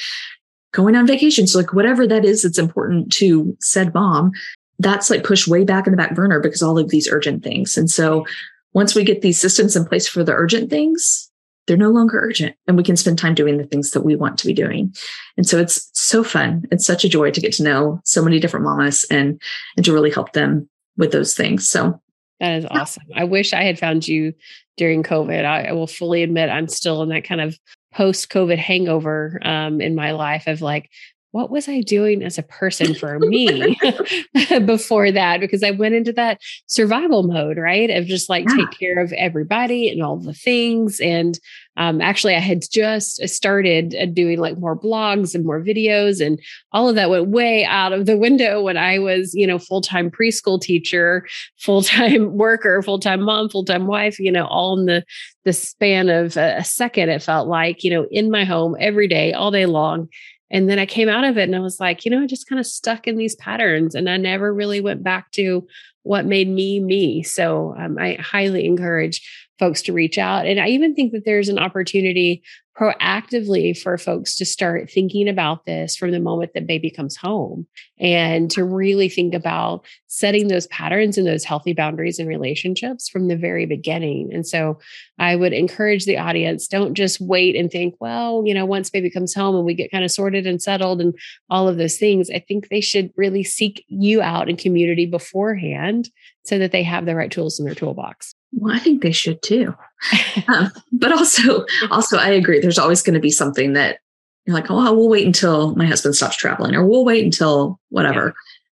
going 0.72 0.96
on 0.96 1.08
vacation. 1.08 1.48
So 1.48 1.60
like 1.60 1.74
whatever 1.74 2.08
that 2.08 2.26
is 2.26 2.44
that's 2.44 2.58
important 2.58 3.12
to 3.14 3.56
said 3.60 3.94
mom, 3.94 4.32
that's 4.80 5.10
like 5.10 5.24
pushed 5.24 5.48
way 5.48 5.64
back 5.64 5.86
in 5.86 5.92
the 5.92 5.98
back 5.98 6.16
burner 6.16 6.40
because 6.40 6.62
all 6.62 6.78
of 6.78 6.90
these 6.90 7.10
urgent 7.10 7.44
things. 7.44 7.78
And 7.78 7.90
so 7.90 8.26
once 8.74 8.96
we 8.96 9.04
get 9.04 9.22
these 9.22 9.40
systems 9.40 9.76
in 9.76 9.86
place 9.86 10.08
for 10.08 10.24
the 10.24 10.34
urgent 10.34 10.70
things, 10.70 11.30
they're 11.68 11.78
no 11.78 11.90
longer 11.90 12.20
urgent 12.20 12.56
and 12.68 12.76
we 12.76 12.84
can 12.84 12.98
spend 12.98 13.20
time 13.20 13.36
doing 13.36 13.58
the 13.58 13.66
things 13.66 13.92
that 13.92 14.02
we 14.02 14.16
want 14.16 14.38
to 14.40 14.48
be 14.48 14.54
doing. 14.54 14.94
And 15.38 15.48
so 15.48 15.60
it's 15.60 15.90
so 15.94 16.24
fun. 16.24 16.64
It's 16.72 16.86
such 16.86 17.06
a 17.06 17.10
joy 17.10 17.32
to 17.32 17.42
get 17.42 17.54
to 17.54 17.64
know 17.64 18.02
so 18.04 18.24
many 18.24 18.40
different 18.40 18.66
mamas 18.66 19.06
and 19.12 19.42
and 19.76 19.86
to 19.86 19.94
really 19.94 20.12
help 20.12 20.34
them 20.34 20.68
with 20.98 21.12
those 21.12 21.36
things. 21.36 21.70
So 21.70 22.02
that 22.42 22.58
is 22.58 22.66
awesome. 22.72 23.04
I 23.16 23.24
wish 23.24 23.54
I 23.54 23.64
had 23.64 23.78
found 23.78 24.08
you 24.08 24.34
during 24.76 25.04
COVID. 25.04 25.46
I, 25.46 25.66
I 25.66 25.72
will 25.74 25.88
fully 25.88 26.24
admit 26.24 26.50
I'm 26.50 26.68
still 26.68 27.04
in 27.04 27.10
that 27.10 27.24
kind 27.24 27.40
of 27.40 27.58
post 27.94 28.30
COVID 28.30 28.58
hangover 28.58 29.40
um, 29.44 29.80
in 29.80 29.94
my 29.94 30.12
life 30.12 30.48
of 30.48 30.60
like, 30.60 30.90
what 31.32 31.52
was 31.52 31.70
I 31.70 31.82
doing 31.82 32.24
as 32.24 32.38
a 32.40 32.44
person 32.44 32.96
for 32.96 33.20
me 33.20 33.78
before 34.66 35.12
that? 35.12 35.40
Because 35.40 35.64
I 35.64 35.72
went 35.72 35.94
into 35.94 36.12
that 36.14 36.42
survival 36.66 37.24
mode, 37.24 37.58
right? 37.58 37.90
Of 37.92 38.08
just 38.08 38.28
like 38.28 38.46
yeah. 38.50 38.56
take 38.56 38.72
care 38.72 39.00
of 39.00 39.14
everybody 39.14 39.90
and 39.90 40.02
all 40.02 40.18
the 40.18 40.34
things. 40.34 41.00
And 41.00 41.40
um, 41.78 42.02
actually, 42.02 42.36
I 42.36 42.40
had 42.40 42.64
just 42.70 43.28
started 43.30 43.96
uh, 43.96 44.06
doing 44.06 44.40
like 44.40 44.58
more 44.58 44.78
blogs 44.78 45.34
and 45.34 45.46
more 45.46 45.62
videos, 45.62 46.26
and 46.26 46.40
all 46.74 46.90
of 46.90 46.96
that 46.96 47.10
went 47.10 47.30
way 47.30 47.64
out 47.64 47.94
of 47.94 48.06
the 48.06 48.18
window 48.18 48.62
when 48.62 48.78
I 48.78 49.00
was, 49.00 49.34
you 49.34 49.48
know, 49.48 49.58
full 49.58 49.82
time 49.82 50.12
preschool 50.12 50.60
teacher, 50.60 51.26
full 51.60 51.82
time 51.82 52.34
worker, 52.38 52.82
full 52.82 53.00
time 53.00 53.22
mom, 53.22 53.50
full 53.50 53.64
time 53.64 53.88
wife. 53.88 54.20
You 54.20 54.32
know, 54.32 54.48
all 54.48 54.78
in 54.78 54.86
the 54.86 55.06
the 55.46 55.54
span 55.54 56.10
of 56.10 56.36
a 56.36 56.64
second. 56.64 57.10
It 57.10 57.24
felt 57.24 57.48
like, 57.48 57.84
you 57.84 57.92
know, 57.92 58.06
in 58.12 58.30
my 58.30 58.44
home 58.44 58.76
every 58.80 59.08
day, 59.08 59.34
all 59.34 59.52
day 59.52 59.66
long 59.66 60.10
and 60.52 60.70
then 60.70 60.80
I 60.80 60.86
came 60.86 61.08
out 61.08 61.24
of 61.24 61.38
it 61.38 61.44
and 61.44 61.56
I 61.56 61.60
was 61.60 61.80
like, 61.80 62.04
you 62.04 62.12
know, 62.12 62.22
I 62.22 62.28
just 62.28 62.48
kind 62.48 62.60
of 62.60 62.66
stuck 62.66 63.08
in 63.08 63.16
these 63.16 63.36
patterns 63.36 63.96
and 63.96 64.10
I 64.10 64.18
never 64.18 64.54
really 64.54 64.82
went 64.82 65.02
back 65.02 65.32
to 65.32 65.66
what 66.04 66.26
made 66.26 66.50
me 66.50 66.80
me. 66.82 67.24
So 67.24 67.74
um, 67.78 67.98
I 67.98 68.16
highly 68.16 68.66
encourage 68.66 69.41
folks 69.62 69.84
to 69.84 69.94
reach 69.94 70.18
out. 70.18 70.48
And 70.48 70.60
I 70.60 70.70
even 70.70 70.96
think 70.96 71.14
that 71.14 71.24
there's 71.24 71.48
an 71.48 71.60
opportunity 71.60 72.42
proactively 72.76 73.78
for 73.78 73.96
folks 73.96 74.36
to 74.38 74.44
start 74.44 74.90
thinking 74.90 75.30
about 75.30 75.66
this 75.66 75.96
from 75.96 76.10
the 76.10 76.20
moment 76.20 76.52
that 76.56 76.66
baby 76.66 76.90
comes 76.90 77.16
home 77.16 77.68
and 78.00 78.50
to 78.50 78.64
really 78.64 79.08
think 79.08 79.36
about 79.36 79.86
setting 80.08 80.48
those 80.48 80.66
patterns 80.68 81.16
and 81.16 81.28
those 81.28 81.44
healthy 81.44 81.74
boundaries 81.74 82.18
and 82.18 82.28
relationships 82.28 83.08
from 83.08 83.28
the 83.28 83.36
very 83.36 83.68
beginning. 83.68 84.32
And 84.34 84.48
so 84.48 84.80
I 85.20 85.36
would 85.36 85.54
encourage 85.54 86.06
the 86.06 86.18
audience 86.18 86.68
don't 86.68 86.96
just 86.96 87.22
wait 87.22 87.56
and 87.56 87.70
think, 87.70 87.94
well, 88.00 88.42
you 88.44 88.56
know, 88.56 88.66
once 88.66 88.90
baby 88.90 89.12
comes 89.12 89.36
home 89.36 89.56
and 89.56 89.66
we 89.66 89.76
get 89.76 89.92
kind 89.92 90.04
of 90.04 90.10
sorted 90.10 90.48
and 90.48 90.60
settled 90.60 91.02
and 91.02 91.14
all 91.52 91.68
of 91.68 91.78
those 91.78 91.98
things, 91.98 92.32
I 92.32 92.40
think 92.40 92.70
they 92.70 92.82
should 92.82 93.12
really 93.16 93.44
seek 93.44 93.86
you 93.90 94.24
out 94.24 94.50
in 94.50 94.58
community 94.58 95.06
beforehand 95.06 96.10
so 96.46 96.58
that 96.58 96.72
they 96.72 96.82
have 96.82 97.06
the 97.06 97.16
right 97.16 97.30
tools 97.30 97.60
in 97.60 97.66
their 97.66 97.76
toolbox. 97.76 98.31
Well, 98.54 98.76
I 98.76 98.80
think 98.80 99.02
they 99.02 99.12
should 99.12 99.42
too. 99.42 99.76
um, 100.48 100.72
but 100.92 101.12
also, 101.12 101.66
also, 101.90 102.18
I 102.18 102.30
agree. 102.30 102.60
There's 102.60 102.80
always 102.80 103.02
going 103.02 103.14
to 103.14 103.20
be 103.20 103.32
something 103.32 103.74
that 103.74 104.00
you're 104.46 104.56
like, 104.56 104.70
oh, 104.70 104.94
we'll 104.94 105.10
wait 105.10 105.26
until 105.26 105.76
my 105.76 105.86
husband 105.86 106.16
stops 106.16 106.36
traveling, 106.36 106.76
or 106.76 106.86
we'll 106.86 107.06
wait 107.06 107.24
until 107.24 107.80
whatever. 107.90 108.26
Yeah. 108.26 108.32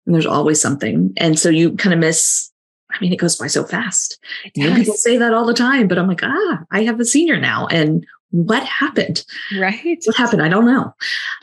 And 0.07 0.15
there's 0.15 0.27
always 0.27 0.61
something, 0.61 1.13
and 1.17 1.39
so 1.39 1.49
you 1.49 1.77
kind 1.77 1.95
of 1.95 2.01
miss. 2.01 2.51
I 2.91 2.97
mean, 3.01 3.13
it 3.13 3.17
goes 3.17 3.37
by 3.37 3.47
so 3.47 3.65
fast. 3.65 4.19
People 4.55 4.95
say 4.95 5.17
that 5.17 5.33
all 5.33 5.47
the 5.47 5.55
time, 5.55 5.89
but 5.89 5.99
I'm 5.99 6.09
like, 6.09 6.23
ah, 6.23 6.59
I 6.71 6.83
have 6.83 7.01
a 7.01 7.05
senior 7.05 7.41
now, 7.41 7.69
and 7.69 8.05
what 8.31 8.65
happened? 8.65 9.25
Right? 9.57 10.03
What 10.05 10.17
happened? 10.17 10.43
I 10.43 10.49
don't 10.49 10.67
know. 10.67 10.93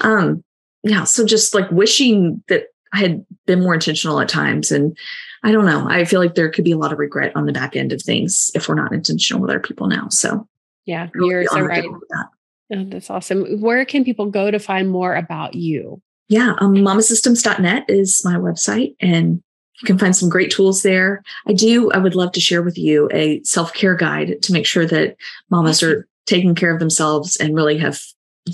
Um, 0.02 0.44
yeah. 0.84 1.06
So 1.06 1.26
just 1.26 1.56
like 1.56 1.72
wishing 1.72 2.44
that 2.50 2.66
I 2.94 3.00
had 3.00 3.26
been 3.48 3.62
more 3.62 3.74
intentional 3.74 4.20
at 4.20 4.28
times, 4.28 4.72
and 4.72 4.98
I 5.44 5.52
don't 5.52 5.66
know. 5.66 5.86
I 5.88 6.06
feel 6.06 6.20
like 6.20 6.36
there 6.36 6.50
could 6.50 6.66
be 6.66 6.72
a 6.72 6.78
lot 6.78 6.92
of 6.92 7.00
regret 7.00 7.36
on 7.36 7.46
the 7.46 7.54
back 7.54 7.76
end 7.76 7.92
of 7.92 8.02
things 8.02 8.52
if 8.56 8.68
we're 8.68 8.76
not 8.76 8.94
intentional 8.94 9.42
with 9.42 9.52
our 9.52 9.60
people 9.60 9.88
now. 9.88 10.08
So, 10.10 10.48
yeah, 10.86 11.08
you're 11.16 11.46
so 11.46 11.62
right. 11.62 11.84
That. 12.10 12.28
Oh, 12.76 12.84
that's 12.86 13.10
awesome. 13.10 13.62
Where 13.62 13.86
can 13.86 14.04
people 14.04 14.28
go 14.28 14.52
to 14.52 14.60
find 14.60 14.90
more 14.90 15.16
about 15.16 15.56
you? 15.56 16.02
Yeah, 16.28 16.54
um, 16.60 16.76
mamasystems.net 16.76 17.86
is 17.88 18.22
my 18.24 18.36
website, 18.36 18.96
and 19.00 19.42
you 19.82 19.86
can 19.86 19.98
find 19.98 20.16
some 20.16 20.30
great 20.30 20.52
tools 20.52 20.84
there. 20.84 21.24
I 21.48 21.54
do, 21.54 21.92
I 21.92 21.98
would 21.98 22.16
love 22.16 22.32
to 22.34 22.42
share 22.42 22.62
with 22.62 22.78
you 22.78 23.10
a 23.12 23.42
self 23.44 23.74
care 23.74 23.96
guide 23.96 24.42
to 24.44 24.54
make 24.54 24.66
sure 24.66 24.86
that 24.86 25.16
mamas 25.50 25.82
are 25.82 26.08
taking 26.26 26.54
care 26.54 26.72
of 26.72 26.80
themselves 26.80 27.36
and 27.38 27.56
really 27.56 27.78
have 27.78 28.00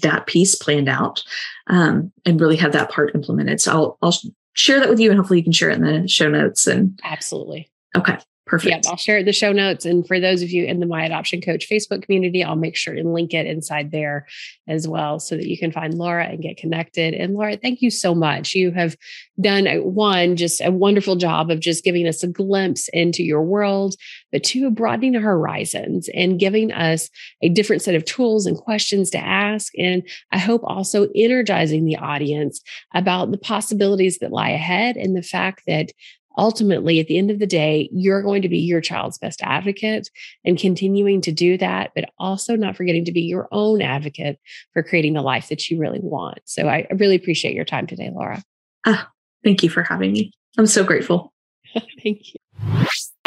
that 0.01 0.25
piece 0.25 0.55
planned 0.55 0.89
out 0.89 1.23
um, 1.67 2.11
and 2.25 2.39
really 2.39 2.55
have 2.55 2.71
that 2.71 2.91
part 2.91 3.13
implemented. 3.15 3.59
So 3.59 3.71
I'll, 3.71 3.97
I'll 4.01 4.17
share 4.55 4.79
that 4.79 4.89
with 4.89 4.99
you 4.99 5.09
and 5.09 5.17
hopefully 5.17 5.39
you 5.39 5.43
can 5.43 5.53
share 5.53 5.69
it 5.69 5.77
in 5.77 5.83
the 5.83 6.07
show 6.07 6.29
notes 6.29 6.67
and 6.67 6.99
absolutely. 7.03 7.69
Okay 7.95 8.17
Perfect. 8.45 8.85
Yeah, 8.85 8.91
I'll 8.91 8.97
share 8.97 9.23
the 9.23 9.33
show 9.33 9.51
notes. 9.51 9.85
And 9.85 10.07
for 10.07 10.19
those 10.19 10.43
of 10.43 10.51
you 10.51 10.65
in 10.65 10.79
the 10.79 10.85
My 10.85 11.03
Adoption 11.03 11.41
Coach 11.41 11.67
Facebook 11.67 12.03
community, 12.03 12.43
I'll 12.43 12.55
make 12.55 12.75
sure 12.75 12.93
and 12.93 13.11
link 13.11 13.33
it 13.33 13.47
inside 13.47 13.89
there 13.89 14.27
as 14.67 14.87
well 14.87 15.19
so 15.19 15.35
that 15.35 15.47
you 15.47 15.57
can 15.57 15.71
find 15.71 15.95
Laura 15.95 16.25
and 16.25 16.43
get 16.43 16.57
connected. 16.57 17.15
And 17.15 17.33
Laura, 17.33 17.57
thank 17.57 17.81
you 17.81 17.89
so 17.89 18.13
much. 18.13 18.53
You 18.53 18.69
have 18.71 18.95
done 19.41 19.67
uh, 19.67 19.77
one, 19.77 20.35
just 20.35 20.61
a 20.61 20.69
wonderful 20.69 21.15
job 21.15 21.49
of 21.49 21.59
just 21.59 21.83
giving 21.83 22.07
us 22.07 22.21
a 22.21 22.27
glimpse 22.27 22.87
into 22.89 23.23
your 23.23 23.41
world, 23.41 23.95
but 24.31 24.43
two, 24.43 24.69
broadening 24.69 25.15
our 25.15 25.23
horizons 25.23 26.07
and 26.13 26.39
giving 26.39 26.71
us 26.71 27.09
a 27.41 27.49
different 27.49 27.81
set 27.81 27.95
of 27.95 28.05
tools 28.05 28.45
and 28.45 28.57
questions 28.57 29.09
to 29.09 29.17
ask. 29.17 29.73
And 29.75 30.03
I 30.31 30.37
hope 30.37 30.61
also 30.63 31.07
energizing 31.15 31.85
the 31.85 31.97
audience 31.97 32.61
about 32.93 33.31
the 33.31 33.39
possibilities 33.39 34.19
that 34.19 34.31
lie 34.31 34.51
ahead 34.51 34.97
and 34.97 35.17
the 35.17 35.23
fact 35.23 35.63
that 35.65 35.91
ultimately, 36.37 36.99
at 36.99 37.07
the 37.07 37.17
end 37.17 37.31
of 37.31 37.39
the 37.39 37.47
day, 37.47 37.89
you're 37.91 38.21
going 38.21 38.41
to 38.41 38.49
be 38.49 38.59
your 38.59 38.81
child's 38.81 39.17
best 39.17 39.41
advocate 39.43 40.09
and 40.43 40.57
continuing 40.57 41.21
to 41.21 41.31
do 41.31 41.57
that, 41.57 41.91
but 41.95 42.09
also 42.17 42.55
not 42.55 42.75
forgetting 42.75 43.05
to 43.05 43.11
be 43.11 43.21
your 43.21 43.47
own 43.51 43.81
advocate 43.81 44.39
for 44.73 44.83
creating 44.83 45.13
the 45.13 45.21
life 45.21 45.49
that 45.49 45.69
you 45.69 45.79
really 45.79 45.99
want. 46.01 46.39
So 46.45 46.67
I 46.67 46.87
really 46.95 47.15
appreciate 47.15 47.55
your 47.55 47.65
time 47.65 47.87
today, 47.87 48.11
Laura. 48.13 48.43
Ah, 48.85 49.09
thank 49.43 49.63
you 49.63 49.69
for 49.69 49.83
having 49.83 50.11
me. 50.11 50.31
I'm 50.57 50.67
so 50.67 50.83
grateful. 50.83 51.33
thank 52.03 52.33
you. 52.33 52.44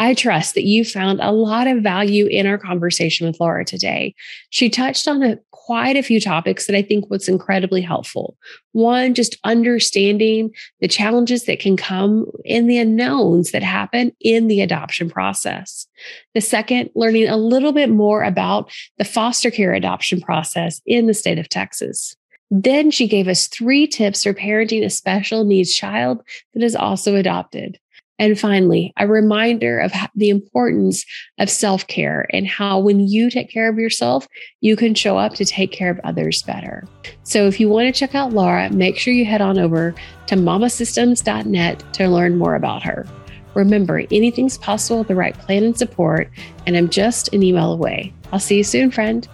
I 0.01 0.13
trust 0.13 0.55
that 0.55 0.63
you 0.63 0.85
found 0.85 1.19
a 1.21 1.31
lot 1.31 1.67
of 1.67 1.83
value 1.83 2.25
in 2.27 2.47
our 2.47 2.57
conversation 2.57 3.27
with 3.27 3.39
Laura 3.39 3.65
today. 3.65 4.15
She 4.49 4.69
touched 4.69 5.07
on 5.07 5.21
a 5.21 5.37
quite 5.51 5.97
a 5.97 6.01
few 6.01 6.19
topics 6.19 6.65
that 6.65 6.75
I 6.75 6.81
think 6.81 7.09
was 7.11 7.27
incredibly 7.27 7.81
helpful. 7.81 8.37
One, 8.71 9.13
just 9.13 9.37
understanding 9.43 10.51
the 10.79 10.87
challenges 10.87 11.43
that 11.45 11.59
can 11.59 11.77
come 11.77 12.25
in 12.43 12.65
the 12.65 12.79
unknowns 12.79 13.51
that 13.51 13.61
happen 13.61 14.13
in 14.19 14.47
the 14.47 14.61
adoption 14.61 15.11
process. 15.11 15.85
The 16.33 16.41
second, 16.41 16.89
learning 16.95 17.27
a 17.27 17.37
little 17.37 17.73
bit 17.73 17.89
more 17.89 18.23
about 18.23 18.71
the 18.97 19.05
foster 19.05 19.51
care 19.51 19.73
adoption 19.73 20.21
process 20.21 20.81
in 20.87 21.05
the 21.05 21.13
state 21.13 21.37
of 21.37 21.49
Texas. 21.49 22.15
Then 22.49 22.89
she 22.89 23.07
gave 23.07 23.27
us 23.27 23.47
three 23.47 23.85
tips 23.85 24.23
for 24.23 24.33
parenting 24.33 24.83
a 24.83 24.89
special 24.89 25.43
needs 25.43 25.75
child 25.75 26.23
that 26.55 26.63
is 26.63 26.75
also 26.75 27.15
adopted. 27.15 27.77
And 28.19 28.37
finally, 28.37 28.93
a 28.97 29.07
reminder 29.07 29.79
of 29.79 29.93
the 30.13 30.29
importance 30.29 31.05
of 31.39 31.49
self 31.49 31.87
care 31.87 32.27
and 32.31 32.45
how 32.45 32.77
when 32.77 32.99
you 32.99 33.29
take 33.29 33.49
care 33.49 33.69
of 33.69 33.79
yourself, 33.79 34.27
you 34.61 34.75
can 34.75 34.93
show 34.93 35.17
up 35.17 35.33
to 35.35 35.45
take 35.45 35.71
care 35.71 35.89
of 35.89 35.99
others 36.03 36.43
better. 36.43 36.85
So 37.23 37.47
if 37.47 37.59
you 37.59 37.69
want 37.69 37.87
to 37.87 37.97
check 37.97 38.13
out 38.13 38.33
Laura, 38.33 38.69
make 38.69 38.97
sure 38.97 39.13
you 39.13 39.25
head 39.25 39.41
on 39.41 39.57
over 39.57 39.95
to 40.27 40.35
mamasystems.net 40.35 41.93
to 41.93 42.07
learn 42.07 42.37
more 42.37 42.55
about 42.55 42.83
her. 42.83 43.07
Remember, 43.55 44.03
anything's 44.11 44.57
possible 44.57 44.99
with 44.99 45.07
the 45.07 45.15
right 45.15 45.37
plan 45.37 45.63
and 45.63 45.77
support, 45.77 46.29
and 46.67 46.77
I'm 46.77 46.89
just 46.89 47.33
an 47.33 47.41
email 47.41 47.71
away. 47.71 48.13
I'll 48.31 48.39
see 48.39 48.57
you 48.57 48.63
soon, 48.63 48.91
friend. 48.91 49.27